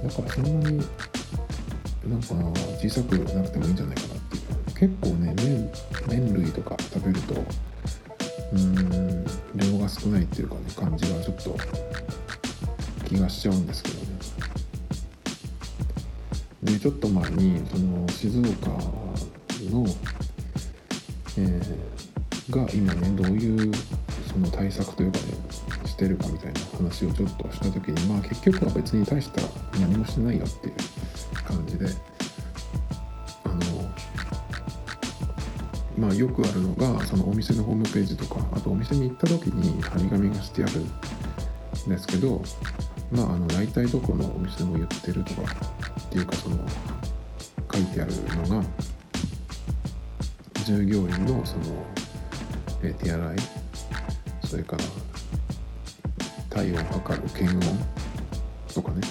[0.03, 0.77] だからそんなに
[2.07, 2.27] なんか
[2.79, 4.16] 小さくなくてもいいんじゃないかな。
[4.79, 5.71] 結構ね麺
[6.07, 9.25] 麺類とか食べるとうーん
[9.55, 11.57] 量が少ないっていうかね感じがちょっと
[13.05, 14.07] 気がしちゃうんですけどね。
[16.63, 18.69] でちょっと前にその静岡
[19.71, 19.85] の、
[21.37, 23.71] えー、が今ねどういう
[24.31, 25.25] その対策というかね
[25.85, 29.47] してるかみたいな話をちょっとした時にまあ結局は別に対したら
[29.79, 30.75] 何もしてないよっていう
[31.45, 31.87] 感じで
[35.97, 42.41] まあ、よくあるのがそのお店のホームページとかあとお店に行った時に張り紙がしてあるんですけど
[43.11, 45.41] まああの大体どこのお店も言ってるとか
[45.99, 46.57] っていうかその
[47.73, 48.11] 書いてある
[48.47, 48.65] のが
[50.65, 51.63] 従業員のその
[52.83, 53.37] え手洗い
[54.43, 54.83] それから
[56.49, 57.79] 体温を測る検温
[58.73, 59.01] とかね。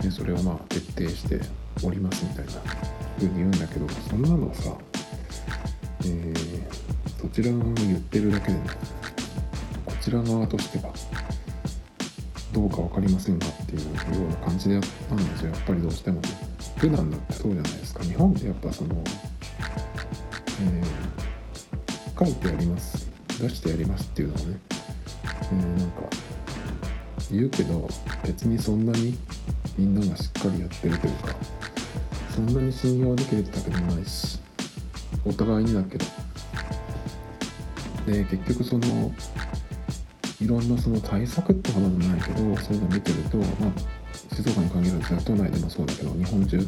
[0.00, 1.40] でそれをまあ徹底して
[1.82, 2.52] おりますみたいな
[3.16, 4.76] 風に言うんだけどそんなのさ、
[7.34, 8.60] ちら側が言ってるだけでね
[9.84, 10.94] こちら側としては
[12.52, 13.90] どうか分かりませんがっていうよ
[14.28, 16.28] うな感じでやったんですよやっぱりどうしてもね
[16.76, 19.02] 普段だってそうじゃないですか日本でやっぱその、
[20.62, 23.10] えー、書いてあります
[23.40, 24.58] 出してやりますっていうのをね、
[25.24, 26.02] えー、なんか
[27.32, 27.88] 言うけど
[28.24, 29.18] 別にそんなに
[29.76, 31.34] みんながしっかりやってるというか
[32.32, 34.38] そんなに信用できるってわけでもないし
[35.24, 36.04] お互いにだけど
[38.06, 39.12] で結局その
[40.40, 46.58] いろんなその対策ってほどもないけどそういうの見てると、まあ、静岡に限らず都内でもそうだけど日本中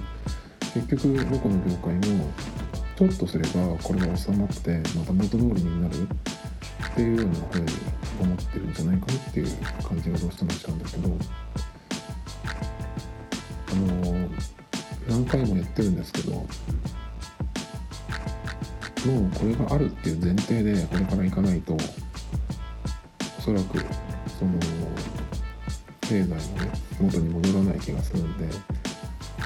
[0.74, 2.30] 結局どこの業界も
[2.96, 7.72] ちょっとすればこれが収まってまた元通りになるっていうようなふうに
[8.20, 9.46] 思ってるんじゃないかなっていう
[9.86, 11.08] 感じがどうしてもしちゃうんだけど
[13.72, 14.28] あの
[15.08, 16.46] 何回も言ってるんですけど
[19.04, 23.78] もうこれがあるっていう前提でこれから行かないとおそらく
[24.38, 24.52] その
[26.00, 26.40] 経済のね
[27.00, 28.48] 元に戻らない気がするんで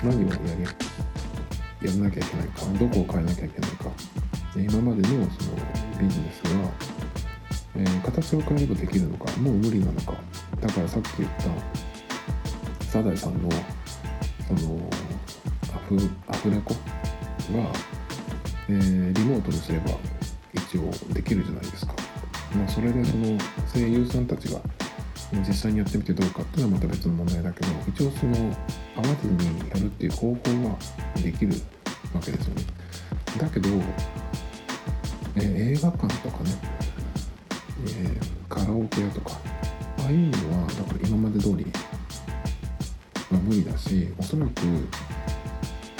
[0.02, 0.36] 何をや
[1.80, 3.90] りやらなきゃいけないかどこを変えなきゃいけないか。
[4.56, 5.26] 今までのその
[6.00, 6.50] ビジネスが、
[7.76, 10.14] えー、形を変えればできるのかもう無理なのか。
[10.60, 13.48] だからさっき言ったサザエさんの
[14.48, 14.90] その
[15.72, 17.72] アフアフレコが
[18.70, 19.90] えー、リモートにすれば
[20.54, 21.94] 一応できるじゃないですか。
[22.54, 23.38] まあ、それでその
[23.72, 24.60] 声優さんたちが
[25.46, 30.34] 実際にやってみてどうかっていうのはまた別の問題だけど一応その会わずにやるっていう方法
[30.68, 30.76] は
[31.22, 31.54] できる
[32.12, 32.62] わけですよね。
[33.38, 33.68] だけど、
[35.36, 36.80] えー、映画館とかね
[37.86, 39.38] えー、カラオケ屋とか
[39.98, 41.64] ああいうのはだから今まで通り
[43.30, 44.52] は無理だしおそらく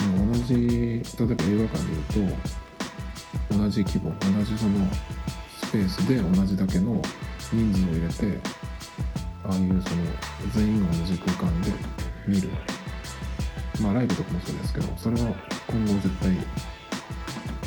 [0.00, 2.59] 同じ例えば映画館でいうと
[3.50, 4.86] 同じ規模同じその
[5.64, 7.02] スペースで同じだけの
[7.52, 8.38] 人数を入れて
[9.44, 10.02] ああいうその
[10.54, 11.72] 全員が同じ空間で
[12.26, 12.48] 見る。
[13.80, 15.34] まあライブとかもそうですけどそれは
[15.66, 16.30] 今後絶対、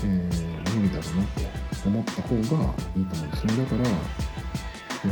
[0.06, 3.58] えー、無理だろうなと思った方がいいと思うんですね。
[3.58, 3.90] だから、
[5.06, 5.08] え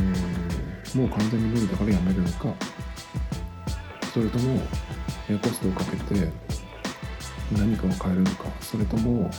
[0.84, 2.54] ー、もう完全に無理だからやめるのか
[4.14, 4.60] それとも、
[5.42, 6.30] コストをかけて
[7.50, 9.30] 何かを変えるのかそれとも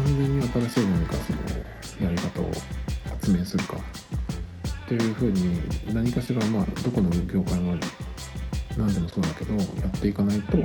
[0.00, 1.32] 完全に新しい何かそ
[2.04, 2.50] のやり方を
[3.10, 5.60] 発明するかっていうふうに
[5.92, 7.76] 何かしらまあどこの業界も
[8.78, 10.56] 何でもそうだけどやっていかないと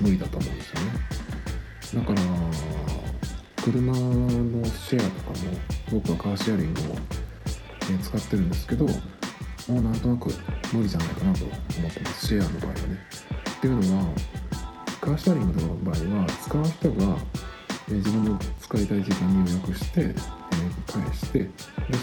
[0.00, 0.92] 無理だと思うんですよね。
[1.94, 2.20] だから
[3.62, 5.36] 車のシェアとかも
[5.90, 6.84] 僕はカーシェアリングを、
[7.92, 8.92] え使ってるんですけども
[9.68, 10.30] うなんとなく
[10.72, 11.58] 無理じゃないかなと思っ
[11.92, 12.26] てます。
[12.28, 12.80] シェアの場合はね。
[13.56, 14.04] っていうのは
[15.00, 17.16] カーシェアリングの場合は使う人が、
[17.90, 20.14] え自分の使いたい時間に予約して、え
[20.86, 21.50] 返してで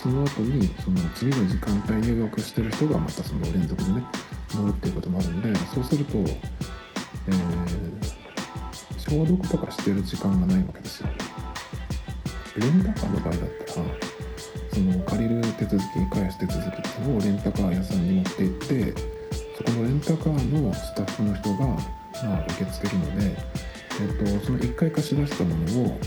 [0.02, 4.04] その後にその次の時間帯に予約してる人がまたその連続でね
[4.52, 6.38] 乗るっていうこともあるんでそうすると、えー、
[8.98, 11.10] 消毒とかしてる時間がないわけですよ。
[12.58, 13.88] レンタカーの場合だったら
[14.74, 18.94] その借りる手続き返す手続きっていうのをレンタカー屋さんに持って行って
[19.58, 21.78] そこのレンタカーのスタッフの人が、ま
[22.38, 23.38] あ、受け付けるので、
[24.00, 26.00] えっと、その1回貸し出したものを、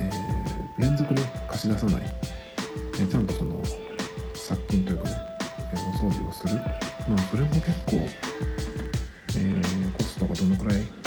[0.00, 2.02] えー、連続で貸し出さない、
[2.94, 3.62] えー、ちゃんとその
[4.34, 5.16] 殺菌というかね、
[5.72, 6.54] えー、お掃除をする。
[7.08, 7.96] まあそれも結構、
[9.38, 9.62] え、
[9.96, 11.00] コストがどのくらい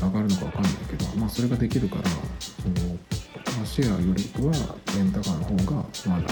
[0.00, 2.96] 上がるのかわかんないけどまあそれができるからその
[3.44, 6.28] カーシェアよりはレンタカーの方がまだ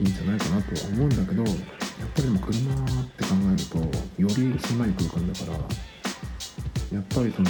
[0.00, 1.54] いいんじゃないかなとは思うんだけどやっ
[2.14, 5.58] ぱりでも車って考えるとより狭い空間だから
[6.92, 7.48] やっぱりその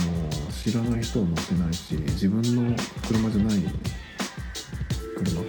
[0.50, 2.74] 知らない人を乗せないし自分の
[3.06, 3.62] 車じゃない
[5.16, 5.40] 車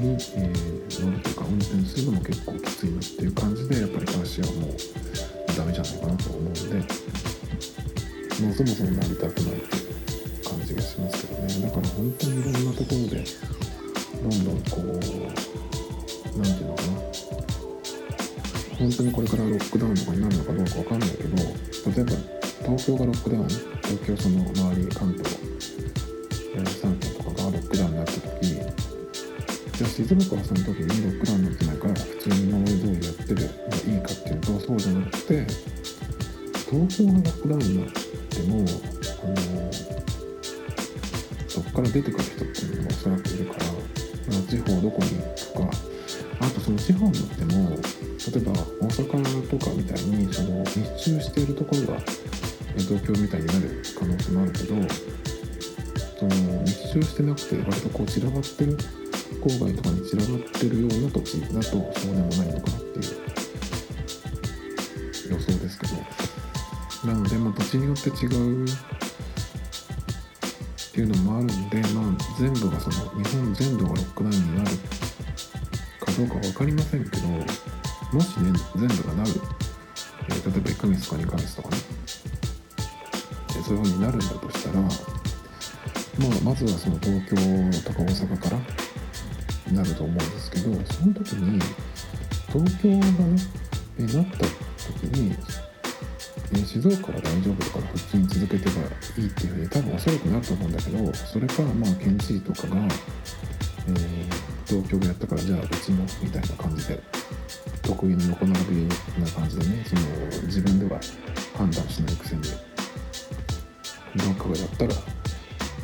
[0.00, 4.76] に、えー、乗るとか運転するのも結構きついなっていう感じでやっぱりカーシェアはもう
[5.56, 6.60] ダメじゃないかなと思うんで
[8.40, 9.80] もうそもそもなりたくないってい
[10.40, 11.60] う感じがしますけどね。
[11.60, 13.24] だから本当にいろんなところで
[14.22, 14.84] どんどんこう
[16.38, 17.09] 何て言うのかな
[18.80, 22.12] 本当にこれからロックダウンとかになるのかどうか分かんないけど例えば
[22.64, 25.36] 東京がロックダウン東京その周り関東
[26.56, 35.46] 3県とかがロックダウンになった時じゃあ静岡はその時にロックダウンになってないから普通に今まで通りやってればいいかっていうとそうじゃなくて
[36.64, 39.72] 東京がロックダウンになってもあの
[41.48, 43.80] そこから出てくる人っていうのもおそらくいるから
[44.48, 45.89] 地方どこに行くか
[46.40, 52.00] あとその地方によっても例えば大阪とかみたいにその密集しているところが
[52.78, 54.74] 東京みたいになる可能性もあるけど
[56.18, 58.76] その密集してなくて割とこう散らばってる
[59.42, 61.78] 郊外とかに散らばってるような土地だとそ
[62.10, 63.20] うでもないのかなっていう
[65.30, 68.68] 予想ですけどなのでまあ土地によって違うっ
[70.92, 72.04] ていうのもあるんで、まあ、
[72.38, 74.70] 全部がその日本全土がロックダウンになる
[76.20, 79.30] どうか分かりませんけどもしね全部がなる、
[80.28, 81.76] えー、例えば1ヶ月とか2ヶ月とかね、
[83.50, 84.90] えー、そういう風になるんだとしたら、まあ、
[86.44, 87.36] まずはその東京
[87.84, 91.58] とか大阪からなると思うんですけどその時に
[92.48, 93.40] 東京がね、
[93.98, 94.38] えー、なった
[94.92, 95.34] 時に
[96.52, 98.82] え静岡は大丈夫だから普通に続けてば
[99.16, 102.76] いいっていうふうに多分おそらくなると思うんだけどそれかまあ県知事とかが、
[103.88, 107.02] えー、東京がやったからじゃあうちもみたいな感じで
[107.82, 108.88] 得意の横並び
[109.22, 110.02] な感じでねその
[110.46, 111.00] 自分では
[111.56, 112.48] 判断しないくせにど
[114.32, 114.94] っかがやったら、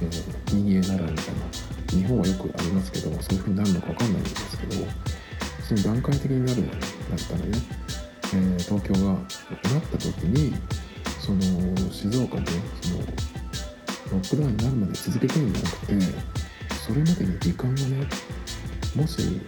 [0.03, 1.77] えー、陰影ならみたいな。
[1.91, 4.73] 日本はよくありますけどそういうふうになるのか分かんないんですけど
[5.67, 6.79] その段階的になるんだっ
[7.29, 7.87] たらね。
[8.35, 9.23] えー、東京がなっ
[9.93, 10.53] た時に
[11.21, 11.41] その
[11.93, 12.47] 静岡で
[12.83, 15.95] そのロックダウンになるまで続けたいんじゃなくて
[16.87, 18.07] それまでに時間がね
[18.95, 19.41] もし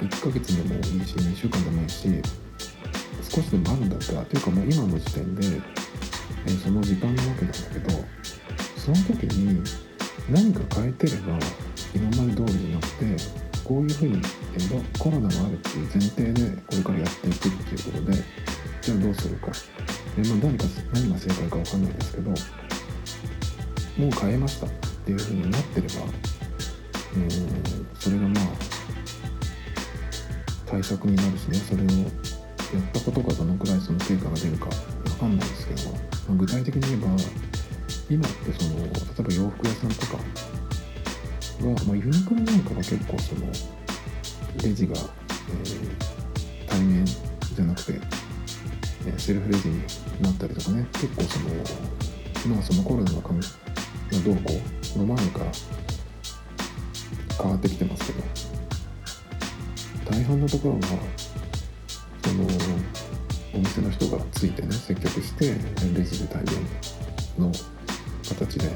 [0.00, 2.08] 1ヶ月でもいいし2週間でもいいし
[3.22, 5.46] 少しでもあるんだったらというかもう今の時点で、
[6.46, 8.04] え、その時間なわけなんだけど
[8.76, 9.62] その時に
[10.30, 11.38] 何か変えてれば
[11.94, 13.16] 今まで通りじゃなくて
[13.64, 18.24] こういうふうに、えコロナがあるっていう前提でこれからやっていくっていうことで
[18.82, 19.46] じゃあどうするか、
[20.18, 25.94] えまあ、何か何が正解か分かんないですけどもう変えましたっていうふうになってれば、
[27.16, 27.64] えー、
[30.84, 31.92] 釈になるしねそれをや
[32.80, 34.68] ったことがどのくらいその成果が出るか
[35.04, 35.38] 分かん。
[35.38, 35.98] ないですけど、ま
[36.30, 37.08] あ、具体的に言えば
[38.10, 39.90] 今ってその例えば洋服屋さん。
[39.90, 40.22] とかは、
[41.86, 42.60] まあ、ユニクロなん。
[42.60, 43.46] かは結構その
[44.62, 48.00] レジが、えー、対面じゃなくて、
[49.06, 49.80] えー、セルフレジに
[50.20, 55.46] なったりとかね結構そのまあそのコロナのどうこうの前から
[57.40, 58.22] 変わってきてますけど
[60.10, 60.80] 大半のところは
[62.24, 62.44] その
[63.54, 65.54] お店の人がついてね接客して
[65.94, 66.42] レジで対
[67.38, 67.52] 面の
[68.28, 68.70] 形で、え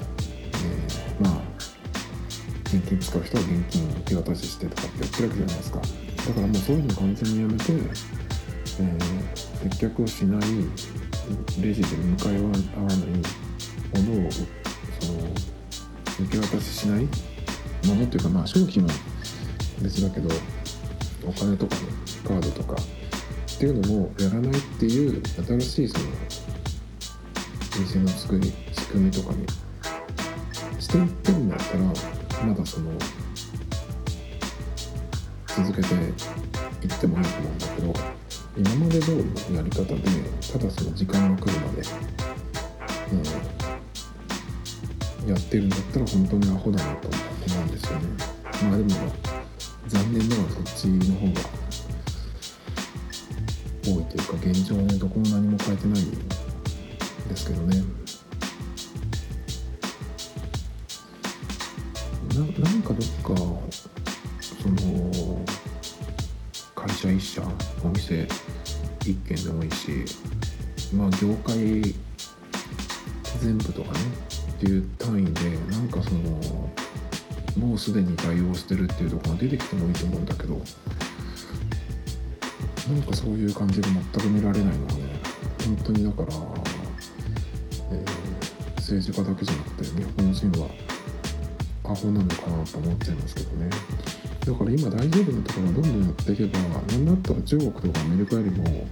[1.21, 1.43] ー、まあ
[2.65, 5.81] 現金使う人は現金手渡ししてとかってやってるわけじゃないですか。
[6.29, 10.41] だからもうそういうの完全にやめて、えー、接客をしない
[11.63, 12.63] レジで向かい合わない
[14.03, 14.47] ものをその
[16.21, 17.05] 受け渡ししない？
[17.87, 18.91] ものっていうかまあ商品は
[19.81, 20.29] 別だけど
[21.25, 21.81] お金とかね
[22.27, 26.05] カードとかっていうのもやらないっていう新しいその
[27.79, 29.47] 店の作り仕組みとかに
[30.81, 31.85] していってるんだったら
[32.45, 32.91] まだその
[35.57, 37.95] 続けていってもいいと思うんだけど
[38.57, 39.95] 今まで通りのやり方で
[40.53, 41.83] ただその時間が来るまで、
[43.13, 43.23] うん、
[45.29, 48.07] やってるんだったら本当にアホだなと思うんですよね。
[48.63, 48.89] まあでも
[49.87, 51.33] 残念ながらそっちの方が
[53.85, 56.11] 多いというか現状はねどこも何も変えてないん
[57.29, 57.83] ですけどね。
[62.31, 63.35] ななんかどっか
[64.41, 65.45] その
[66.75, 67.43] 会社1社
[67.85, 68.27] お店
[69.01, 70.05] 1軒でもいいし
[70.95, 71.95] まあ業界
[73.43, 74.28] 全部とかね
[74.59, 76.69] っていう単位でなんかその
[77.57, 80.61] もうすでに対応してるっていうところが出てきてもいいと思うんだけどな
[82.99, 85.21] んかそういう感じが全く見られないのはね
[85.65, 86.29] 本当にだから、
[87.93, 90.69] えー、政治家だけじゃなくて日本人は
[91.85, 93.71] アホなのかなと思っちゃいますけどね。
[94.45, 98.87] だから今大丈夫なところどんどんやっていけば何だったら中国とかアメリカよりも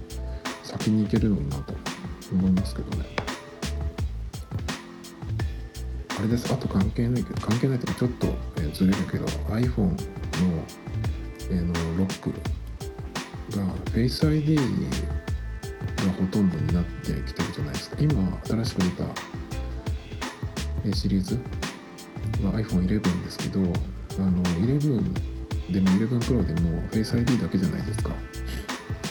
[0.63, 1.73] 先に行けるのになと
[2.31, 3.16] 思いますけどね。
[6.27, 6.53] れです。
[6.53, 9.95] あと関係ないけど関係ないとかちょっと、えー、ずれるけど iPhone の,、
[11.49, 12.31] えー、のロック
[13.57, 14.61] が Face ID が
[16.19, 17.97] ほとんどになってきてるじゃないですか。
[17.99, 19.03] 今新しく出た
[20.85, 21.35] えシリーズ
[22.43, 23.63] は iPhone11 ですけどあ
[24.21, 25.03] の11
[25.71, 28.11] でも11 Pro でも Face ID だけじゃないですか。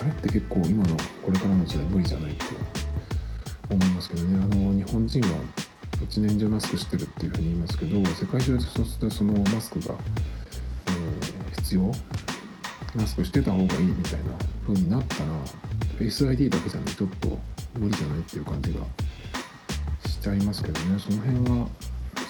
[0.00, 2.44] あれって結構今のこれからの時代無理じゃないって
[3.70, 4.38] 思いますけどね。
[4.42, 5.65] あの日本人は
[6.00, 9.94] 1年中マスクしてるっていうふうに言いますけど世界中でそうするとそのマスクが、
[10.86, 11.92] えー、必要？
[12.94, 14.24] マスクしてた方がいいみたいな
[14.66, 15.30] 風になったら
[15.98, 17.38] Face ID だけじゃねちょっと
[17.78, 18.80] 無理じゃないっていう感じが
[20.08, 20.98] しちゃいますけどね。
[20.98, 21.68] その辺は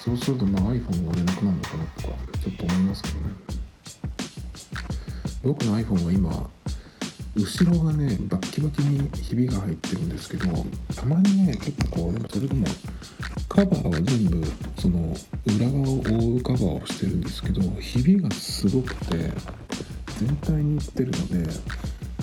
[0.05, 3.21] そうするとまあ iPhone が売れなくなるのかなとかちょっと思いますけどね。
[5.43, 6.51] 僕の iPhone は今
[7.37, 10.47] 後ろがねバッキバキにひびが入ってるんですけど
[10.95, 12.67] たまにね結構でもそれでも
[13.49, 14.47] カバーは全部
[14.79, 15.17] その
[15.47, 19.31] 裏側を覆うカバーをしてるんですけどひびがすごくて
[20.19, 21.51] 全体にいってるので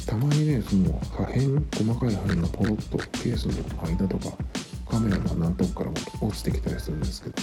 [0.06, 1.40] たまにねその破片
[1.78, 4.36] 細かい破片がポロッとケースの間とか
[4.90, 7.36] カメラの穴のとこからも落ちてきたりするんですけど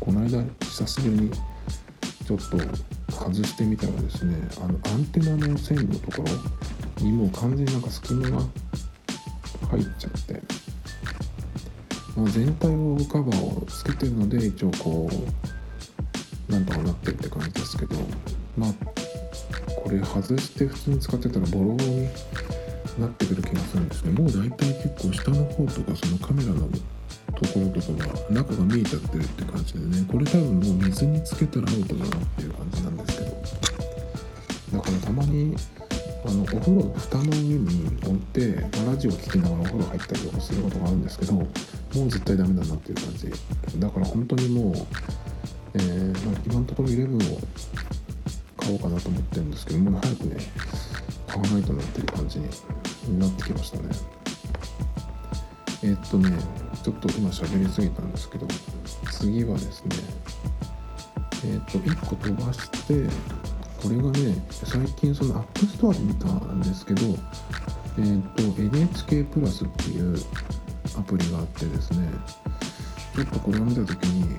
[0.00, 2.58] この間久しぶりにちょっと
[3.14, 6.24] 外してみたらですねあのアンテナの線のとこ
[6.98, 8.42] ろにもう完全になんか隙間が
[9.70, 10.42] 入っちゃって、
[12.16, 15.10] まあ、全体をカバーをつけてるので一応こ
[16.48, 17.94] うなんとかなってるって感じですけど
[18.56, 18.72] まあ
[19.76, 22.08] これ外して普通に使ってたらボロボロに
[22.98, 26.68] なってくる気がするんですねもう大体結構下の方とかそのカメラの
[27.34, 35.54] ところとかが中が見えちゃってるって感じでねこれ多分もう水につけたらアウトだなっていう感じなんですけどだからたまに
[36.26, 41.46] あのお風呂の蓋の上に置いてラジオを聴きながらお風呂入ったりとかすることがあるんですけどもう
[41.94, 43.30] 絶対ダメだなっていう感じ。
[43.78, 44.74] だから本当にもう、
[45.74, 47.38] えーまあ、今のところ11を
[48.56, 50.36] 買おうかなと思ってるんですけどもう早くね
[51.28, 53.84] 買わないとなっていう感じになってきましたね。
[55.84, 56.36] えー、っとね
[56.82, 58.48] ちょっと今喋りすぎたんですけど
[59.12, 59.96] 次はですね
[61.44, 63.08] えー、っと1個飛ばして
[63.82, 67.02] これがね最近その App Store で見たんですけど
[67.98, 70.16] えー、っと NHK プラスっていう
[70.98, 72.08] アプリがあってですね
[73.14, 74.36] ちょっとこれを見た時に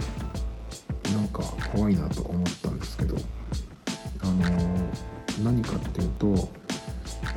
[1.13, 1.41] なんか
[1.73, 3.15] 怖いなと思ったんですけど
[4.21, 4.89] あの
[5.43, 6.49] 何かっていうと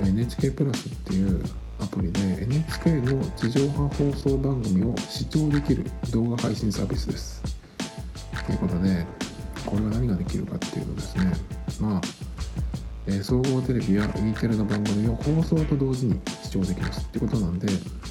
[0.03, 1.43] NHK プラスっていう
[1.81, 7.43] アプリで NHK の地上波放送番組を視聴できる動画配信サービスです。
[8.47, 9.07] ということで
[9.67, 11.33] これは何ができるかっていうとですね
[11.81, 12.01] まあ、
[13.07, 17.69] えー、総合テレビや E テレの番組を放送と同時に視聴できますってことなんで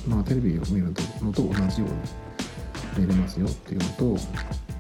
[0.08, 4.22] まあテレビを見るのと同じように見れますよっていうのと、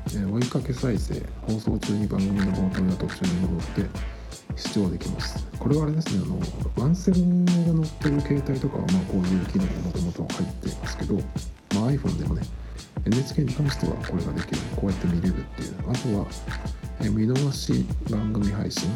[0.07, 4.20] えー、追いかけ再生放送中に番組の冒頭や途中に戻って
[4.55, 5.47] 視聴できます。
[5.57, 6.39] これはあれですね、あの
[6.84, 11.22] ワンセルが載ってる携帯とかはまあこういう機能がもともと入っていますけど、ま
[11.88, 12.41] あ、iPhone でもね、
[13.05, 16.25] NHK に関してはこれができる、こうやって見れるっていう、あとは、
[17.01, 18.89] え見逃し番組配信、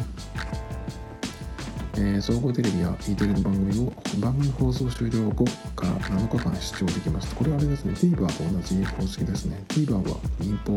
[1.94, 5.44] えー、総合テレビや E テレの番組を番組放送終了後
[5.76, 7.34] から7日間視聴できます。
[7.34, 9.64] これはあれですね、TVer と同じ方式ですね。
[9.68, 10.76] TVer は民放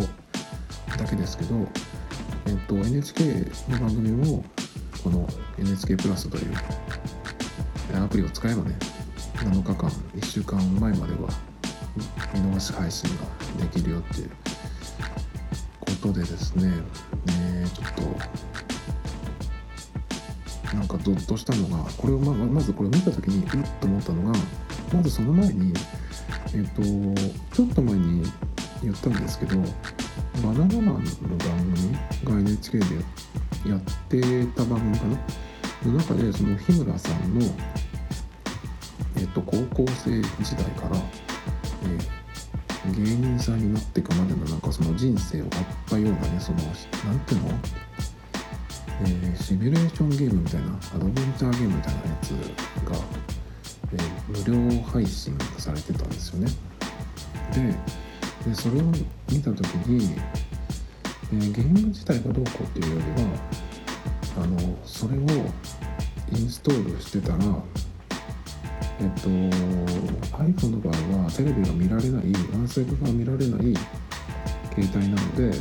[0.97, 1.55] だけですけど、
[2.45, 3.23] えっと、NHK
[3.69, 4.43] の番組を
[5.03, 6.53] この NHK プラスという
[7.95, 8.75] アプリを使えばね
[9.35, 11.29] 7日間1週間前までは
[12.33, 14.29] 見逃し配信ができるよっていう
[15.79, 16.67] ことでですね。
[16.67, 17.93] ねちょっ
[20.71, 24.39] となんかゾッとしたのがこれをままずこれを見た時にうっと思ったのが
[24.93, 25.73] まずその前に
[26.53, 26.81] えっ、と
[27.55, 28.23] ちょっと前に
[28.83, 29.57] 言ったんですけど
[30.43, 30.99] バナナマンの番
[31.73, 31.93] 組
[32.23, 32.85] が NHK で
[33.69, 35.17] やってた番組かな？
[35.85, 37.45] の中でその日村さんの、
[39.17, 40.97] えっと、高校生時代から、
[42.95, 45.49] 芸人さんになっていくまでのなんかその人生を追っ
[45.89, 47.49] たようなねそのなんていうの、
[49.01, 52.97] えー、シミュレーションゲームみたいなアドベンチャーゲームみたいなやつが、
[53.93, 56.51] えー、無料配信されてたんですよね。
[57.53, 57.75] で
[58.49, 58.83] でそれを
[59.29, 60.17] 見た時に
[61.33, 65.21] えー、ゲーム自体がどうこうっていうよりはあのそれを
[66.31, 67.37] インストールしてたら
[68.99, 69.29] えっと
[70.37, 73.75] iPhone の場合はテレビが見られないワンセグが見られない
[74.75, 75.57] 携帯なので、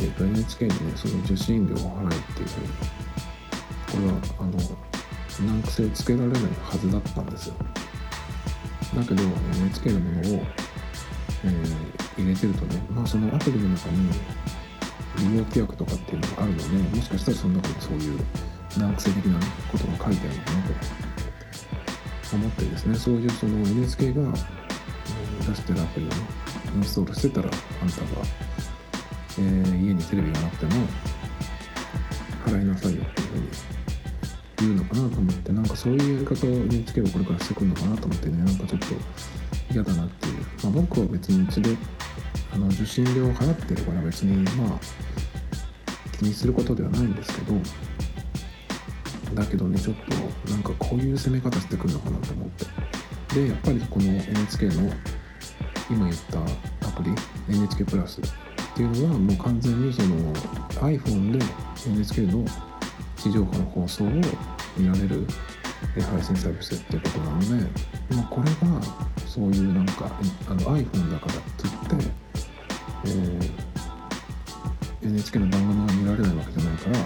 [0.00, 2.68] えっと、NHK にねその受信料を払うっていうふうに
[3.88, 7.54] これはあの難癖をつけられないはずだったんですよ。
[8.94, 9.22] だけど
[9.60, 10.22] NHK のものを、
[11.44, 14.10] えー入れてるとね、まあ、そのアプリの中に
[15.30, 18.20] 利用規約とかっていうのがあるのでもしかしたらその中にそういう
[18.76, 19.40] 難癖的な
[19.70, 20.62] ことが書いてあるのかな
[21.02, 21.07] と。
[22.36, 24.32] 思ってですねそういうその NHK が
[25.46, 26.08] 出してるアプリを
[26.76, 28.06] インストールしてたらあんたが、
[29.38, 30.72] えー、家にテレビがなくても
[32.46, 33.48] 払いなさいよっていうふうに
[34.58, 38.86] 言うのかなと思ってなんかそういうやり方を NHK がこれからしてくるのかなと思ってねなんかちょっと
[39.72, 41.76] 嫌だなっていう、まあ、僕は別にうちで
[42.52, 44.80] あの受信料を払ってるから別にまあ
[46.18, 47.52] 気にすることではないんですけど
[49.34, 49.96] だけどねちょっ
[50.44, 52.66] となんかこういう攻め方してくるのかなと思って。
[53.34, 54.90] でやっぱりこの NHK の
[55.90, 57.10] 今言ったアプリ
[57.48, 58.24] NHK プラスっ
[58.74, 60.32] ていうのはもう完全にその
[60.80, 61.44] iPhone で
[61.86, 62.44] NHK の
[63.16, 64.08] 地上波の放送を
[64.76, 65.26] 見られる
[65.94, 67.46] 配信サービスっていうことなので、
[68.14, 68.80] まあ、これが
[69.26, 70.10] そういうなんか
[70.48, 71.42] あの iPhone だからって
[71.90, 72.08] 言って
[73.04, 76.98] えー、NHK の番組が見られないわけじゃないから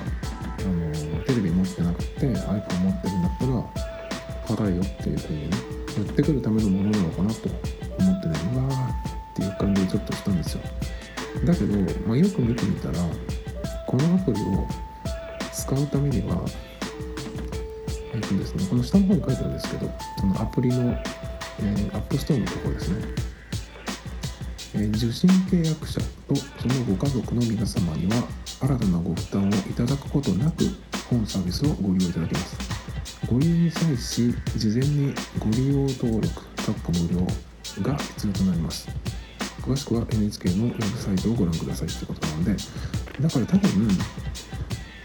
[0.64, 5.56] あのテレビ持ってなくて iPhone 持ってるんだったら払えよっていうふうにね
[5.96, 7.48] 言ってくるためのものなのかなと
[7.98, 8.94] 思ってねうわーっ
[9.34, 10.60] ていう感じでちょっとしたんですよ。
[11.44, 12.94] だけど、まあ、よく見てみたら
[13.86, 14.68] このアプリを
[15.52, 16.44] 使うためには
[18.14, 23.32] えっ、とですねこの下の方に書いてあるんですけどそのアプリの、えー、 App Store のところですね。
[24.74, 28.26] え受信契約者とそのご家族の皆様には
[28.62, 30.64] 新たなご負担をいただくことなく
[31.10, 32.56] 本サービスをご利用いただけます。
[33.28, 37.26] ご利用に際し事前にご利用登録かっこ無料
[37.82, 38.88] が必要となります。
[39.62, 42.56] 詳しくは NHK のウェブサイトをご覧くださいということなので
[43.20, 43.88] だから多分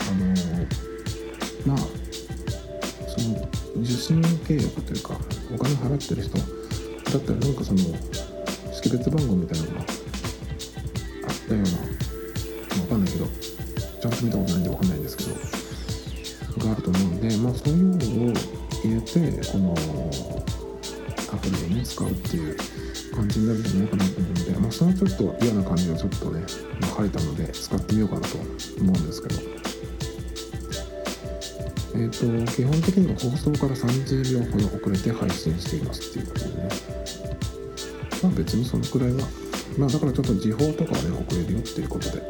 [0.02, 1.78] あのまあ
[3.08, 3.50] その
[3.84, 5.16] 受信契約というか
[5.54, 7.80] お金払ってる人だったらなんかその
[8.74, 9.88] 識別番号みたいなのがあっ
[11.48, 11.87] たような
[12.88, 13.28] かんないけど
[14.02, 15.58] ちゃんと見たことないんでわかんないんですけど
[16.66, 17.86] があると思うんでまあそういう
[18.26, 18.34] のを
[18.84, 19.74] 入れてこの
[21.34, 22.58] アプリをね使うっていう
[23.14, 26.42] 感じになるんじゃないかなと思うので、まあ、そのちょっと嫌な感じがちょっとね、
[26.82, 28.46] まあ、晴れたので使ってみようかなと思
[28.80, 29.58] うんですけど。
[31.96, 36.70] えーと、基本的には放送から30秒ほど遅れて配信していますっていうことでね
[38.22, 39.28] まあ別にそのくらいは
[39.80, 42.22] まあだからちょっと時報とかはね遅れるよっていうことで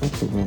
[0.00, 0.46] あとは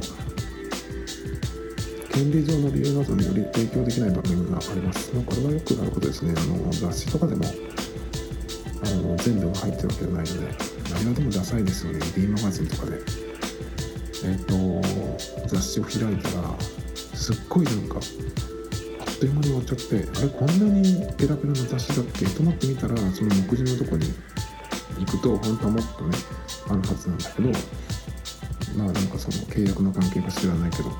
[2.12, 5.12] 権利上の理由などにより提供できない番組があります。
[5.16, 6.34] まこれはよくあることですね。
[6.38, 10.56] あの雑誌とかでもあの全部が入ってるわけじゃないので
[10.94, 12.00] 何がでもダサいですよね。
[12.16, 13.00] D マガジンとかで。
[14.24, 14.54] えっ、と
[15.48, 16.56] 雑誌を開いたら
[17.16, 18.02] すっごいなんかあっ
[19.18, 22.26] という間に終わっちゃってあれこんなにペラペラな雑誌だっけ？
[22.28, 24.14] と思ってみたらその目次のとこに
[25.00, 26.18] 行くと本当はもっとね
[26.70, 27.50] あるはずなんだけど
[28.82, 30.96] まあなんかその契約の関係か知らないけどいっ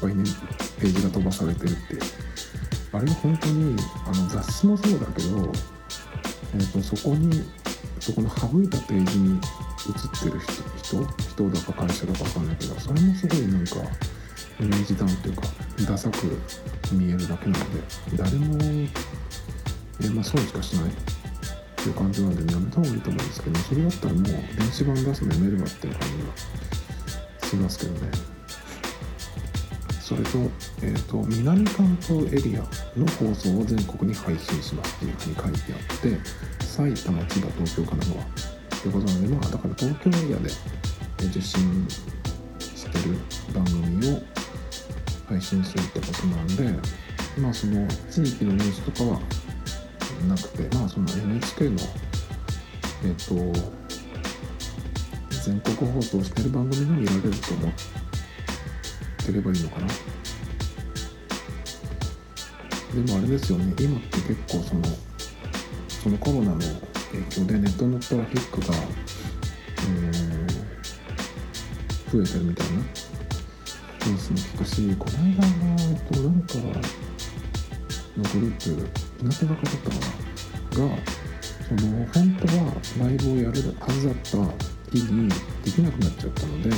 [0.00, 0.22] ぱいね
[0.80, 1.78] ページが飛ばされてるって
[2.92, 5.52] あれは本当にあの雑誌もそうだけど、
[6.54, 7.42] えー、とそこに
[7.98, 9.40] そこの省いたページに
[9.78, 10.40] 写ってる
[10.80, 13.76] 人人だか会社だか分かんないけどそれもすごいなんか
[14.60, 15.42] イメージダウンというか
[15.88, 16.38] ダサく
[16.92, 18.58] 見えるだけなので誰も
[20.04, 21.21] えまあ損しかしない。
[21.82, 24.38] っていう感じなんでやめた方がいいと思うんですけどそれだったらもう電
[24.70, 26.08] 子版出すのやめればっていう感
[27.40, 28.10] じがしますけどね。
[30.00, 30.38] それと,、
[30.82, 32.60] えーと、南関東エリア
[32.98, 38.24] の放送を全国に配信しますっていうふうに書いてあって埼玉千葉東京神奈川。
[38.82, 40.50] ということなのでまあだから東京エリアで
[41.26, 41.88] 受信
[42.60, 43.16] してる
[43.54, 44.22] 番組を
[45.28, 46.90] 配信するってことなんで
[47.40, 49.20] まあその地域のニュースとかは
[50.24, 51.76] なくてまあその NHK の
[53.04, 53.34] えっ、と
[55.44, 57.72] 全国放送してる番組が見られると思っ
[59.26, 59.86] てればいいのかな。
[62.94, 64.82] でもあれですよね今って結構その
[65.88, 68.74] そのコロナの影響でネットのトラフィックが、
[69.78, 73.02] えー、増えてるみたいな。
[74.04, 75.48] ニュースも聞くしこの間は、
[75.78, 76.54] えっと、なんか
[78.16, 78.90] のグループ
[79.22, 80.02] 日向坂だったかな？
[80.72, 80.96] が
[81.68, 82.60] その本当は
[82.98, 84.30] ライブをやるはずだった
[84.90, 85.28] 日に
[85.64, 86.70] できなくなっちゃったので、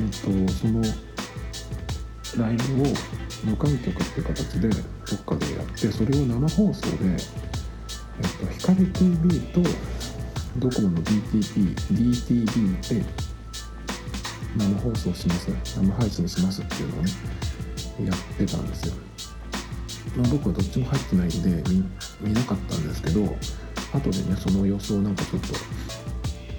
[0.00, 0.82] えっと、その
[2.38, 2.86] ライブを
[3.44, 4.76] 無観客っていう形でど
[5.16, 7.18] っかでやってそれを生放送で、えっ
[8.38, 9.62] と、光 TV と
[10.58, 13.04] ドコモの DTP、DTV で
[14.56, 17.10] 生放送します、生配信しますっていうのをね、
[18.06, 19.05] やってたんですよ。
[20.16, 21.62] まあ、僕はどっちも入ってないんで
[22.20, 23.22] 見なかったんですけど
[23.92, 25.48] 後でねその様子をなんかちょっと、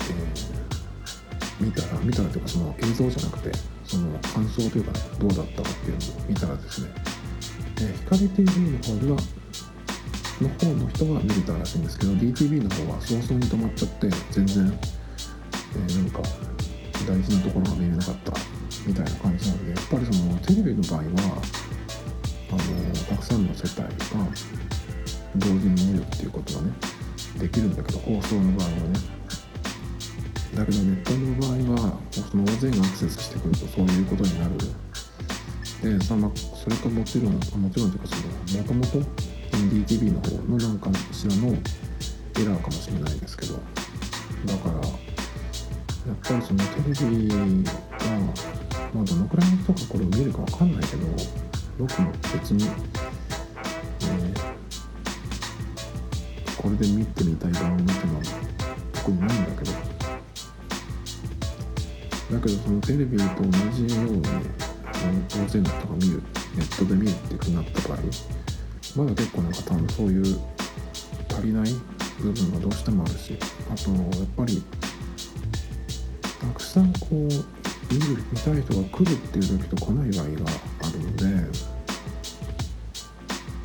[0.10, 3.52] えー、見たら見たらというかその映像じゃなくて
[3.86, 6.89] その感想というか、ね、どうだったかっていうのを見たらですね、
[7.78, 9.18] えー、光 TV の方では
[10.41, 14.80] の方の人が見れたらしいんですけど DTV の方は早々に止まっちゃって全然、
[15.76, 16.22] えー、なんか
[17.08, 18.34] 大事なところが見れなかった
[18.86, 21.41] みたいな感じなのでやっぱりそのテレビの場合は
[22.50, 22.60] あの
[23.10, 23.95] たくさんの世帯が
[25.36, 26.72] 同時に見るっていうことがね
[27.39, 29.18] できるんだけど放送の場合はね。
[30.56, 34.56] だけどネットの場合はその大勢がアクセスしてくるとそういうことになる。
[35.84, 38.16] でさ、まあ、それともちろんもちろんというかそ
[38.58, 39.10] のもともと
[39.52, 41.54] NDTV の方の何かしらのエ
[42.45, 43.60] ラーかもしれないですけど。
[44.45, 47.36] だからやっぱりそのテレビが、
[48.93, 51.06] まあ、どのくらいの人がこれを見るかわかんないけど
[51.78, 58.25] 僕も別に、えー、これで見てみたい番組っていうのは
[58.93, 59.97] 特にないんだけど。
[62.32, 64.21] だけどそのテレビと同じように
[65.30, 66.21] 大勢の人が見る
[66.55, 67.99] ネットで見るっていうふうになった場合
[68.97, 70.39] まだ結構なんか多分そういう
[71.30, 71.69] 足りない
[72.19, 73.38] 部分がどうしてもあるし
[73.71, 74.61] あとやっぱり
[76.41, 80.51] たくさんこう見る見たい人が来るっていう時と来ない場合が
[80.98, 81.78] あるので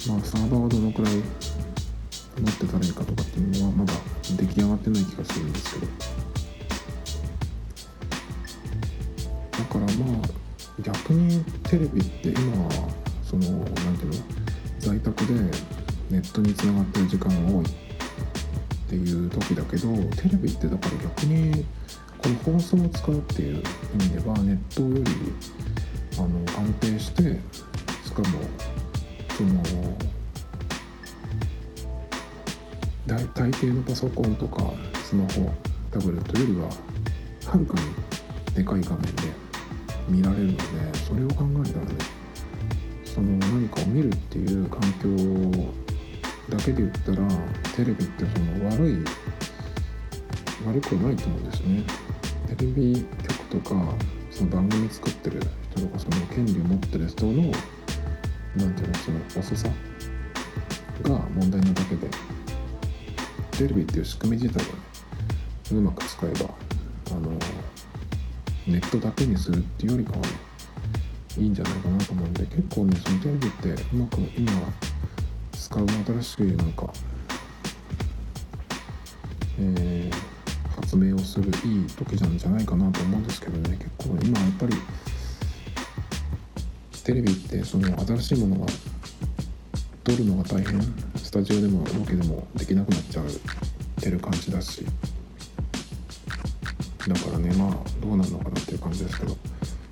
[0.09, 1.25] まあ、サーバーはどのくらい持っ
[2.59, 3.93] てたらいいかとかっていうのはまだ
[4.37, 5.93] 出来上がってない気がするんですけど。
[9.53, 10.29] だからまあ
[10.83, 12.89] 逆にテレビって今は
[13.23, 13.43] その
[13.87, 14.25] 何ていうの？
[14.81, 15.35] 在宅で
[16.11, 17.69] ネットにつながってる時間が多いっ
[18.89, 21.65] ていう時だけどテレビってだから逆に
[22.19, 23.63] この放送を使うっていう
[23.95, 25.05] 意味ではネットより
[26.23, 27.23] あの安定して
[28.05, 28.39] しかも
[29.37, 29.63] その
[33.07, 35.53] 大大抵のパソコンとかスマホ
[35.91, 36.69] タブレットよりは
[37.51, 39.23] はるかにでかい画面で
[40.09, 42.23] 見られるのでそれを考えたらね
[43.05, 45.73] その何かを見るっていう環境
[46.49, 47.29] だけで言ったら
[47.75, 49.05] テレビってその悪い
[50.67, 51.83] 悪くはないと思うんですね。
[52.57, 53.05] テレビ
[53.51, 53.95] 局とか
[54.31, 55.41] その番組作ってる
[55.73, 57.53] 人とかその権利を持ってる人の
[58.57, 59.69] 何ていうのその遅さ
[61.03, 62.09] が問題なだけで
[63.53, 64.63] テレビっていう仕組み自体
[65.75, 66.51] を、うまく使えば
[67.11, 67.31] あの
[68.67, 70.29] ネットだけにするっていうよりかはね
[71.39, 74.53] いいんじゃないかなと思うんで結構ねそのテレビってうまく今
[75.53, 76.93] 使う新しいなんか、
[79.59, 84.75] えー、発明をするいい時なんじゃないかなと思うんですけどね結構今やっぱり
[87.05, 88.73] テレビってその新しいものが
[90.05, 90.81] 撮るのが大変
[91.17, 93.25] スタジオでもロケでもできなくなっちゃっ
[94.01, 94.85] てる感じだし
[97.09, 99.37] だからねまあどうなるのかなっていう感じですけど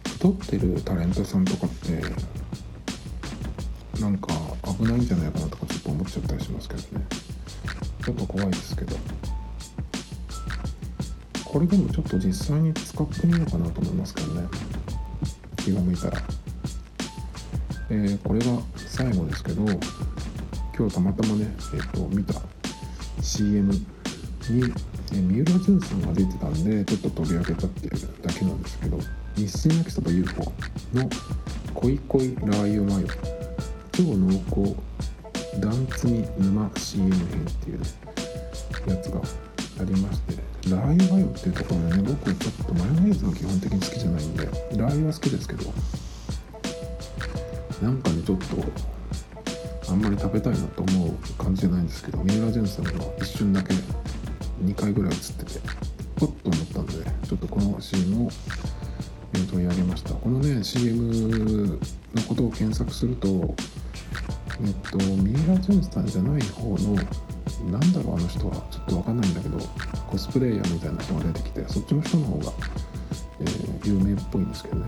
[0.04, 2.00] 太ってるタレントさんとかって
[4.00, 4.28] なんか
[4.78, 7.06] 危ないんじゃないかなとかちょっと思っちゃったりしますけどね。
[8.04, 8.96] ちょっと怖いですけど
[11.44, 14.48] これでもちょっと実際に使ってみようかなと思いますけどね。
[15.56, 16.39] 気が向いたら。
[17.90, 19.64] えー、これが最後ですけど
[20.76, 22.34] 今日たまたまねえ、ー、と見た
[23.20, 23.80] CM に、
[25.12, 28.98] えー、三浦淳さんが出てたんでちょっと取り上げたっていうだけなんですけど
[29.36, 30.52] 日清焼きそば UFO
[30.94, 31.10] の
[31.74, 33.08] 恋恋ラー油マヨ。
[33.92, 34.76] 超濃厚
[35.60, 37.80] ダンツミ沼 CM 編っていう
[38.88, 39.20] やつが
[39.80, 40.34] ありまして
[40.70, 45.64] ラー油マヨっていうところでね僕ちょっとマヨネーズが基本的に好きじゃないんでラー油は好きですけど
[47.82, 48.46] なんかねちょっと
[49.90, 53.74] あんまり食べたいなと思う感じじゃないんですけど三浦淳さんが一瞬だけ
[54.64, 55.60] 2回ぐらい映ってて
[56.16, 58.30] ポッと思ったんでちょっとこの CM を
[59.50, 60.14] 取り上げました。
[60.14, 61.78] このね CM
[62.14, 63.54] のことを検索すると
[64.62, 66.94] えっと三浦淳さんじゃない方の
[67.70, 69.58] なんだろうあの人はちょっと分かんないんだけど
[70.08, 72.52] コスプレイヤーみたいな人が出てきてそっちの人の方が、
[73.40, 74.86] えー、有名っぽいんですけどね。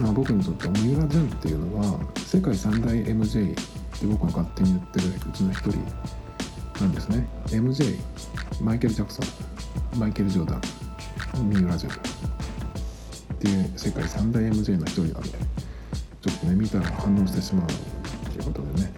[0.00, 3.54] まあ、僕にとっては三浦淳っていうのは世界三大 MJ っ
[3.98, 5.78] て僕が勝手に言ってるうちの一人
[6.80, 7.26] なんですね。
[7.46, 7.98] MJ
[8.60, 9.22] マイケル・ジャクソ
[9.96, 10.56] ンマイケル・ジョーダ
[11.38, 11.88] ン三浦淳。
[11.88, 15.28] っていう世界三大 MJ の一人なんで
[16.22, 17.66] ちょっとね見たら反応してしまう
[18.32, 18.92] ということでね、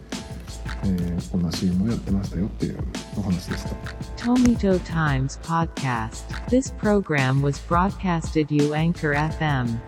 [0.84, 2.78] えー、こんな CM をやってましたよっていう
[3.16, 3.70] お話でした。
[4.16, 9.78] Tomito Times Podcast This program was broadcasted you Anchor FM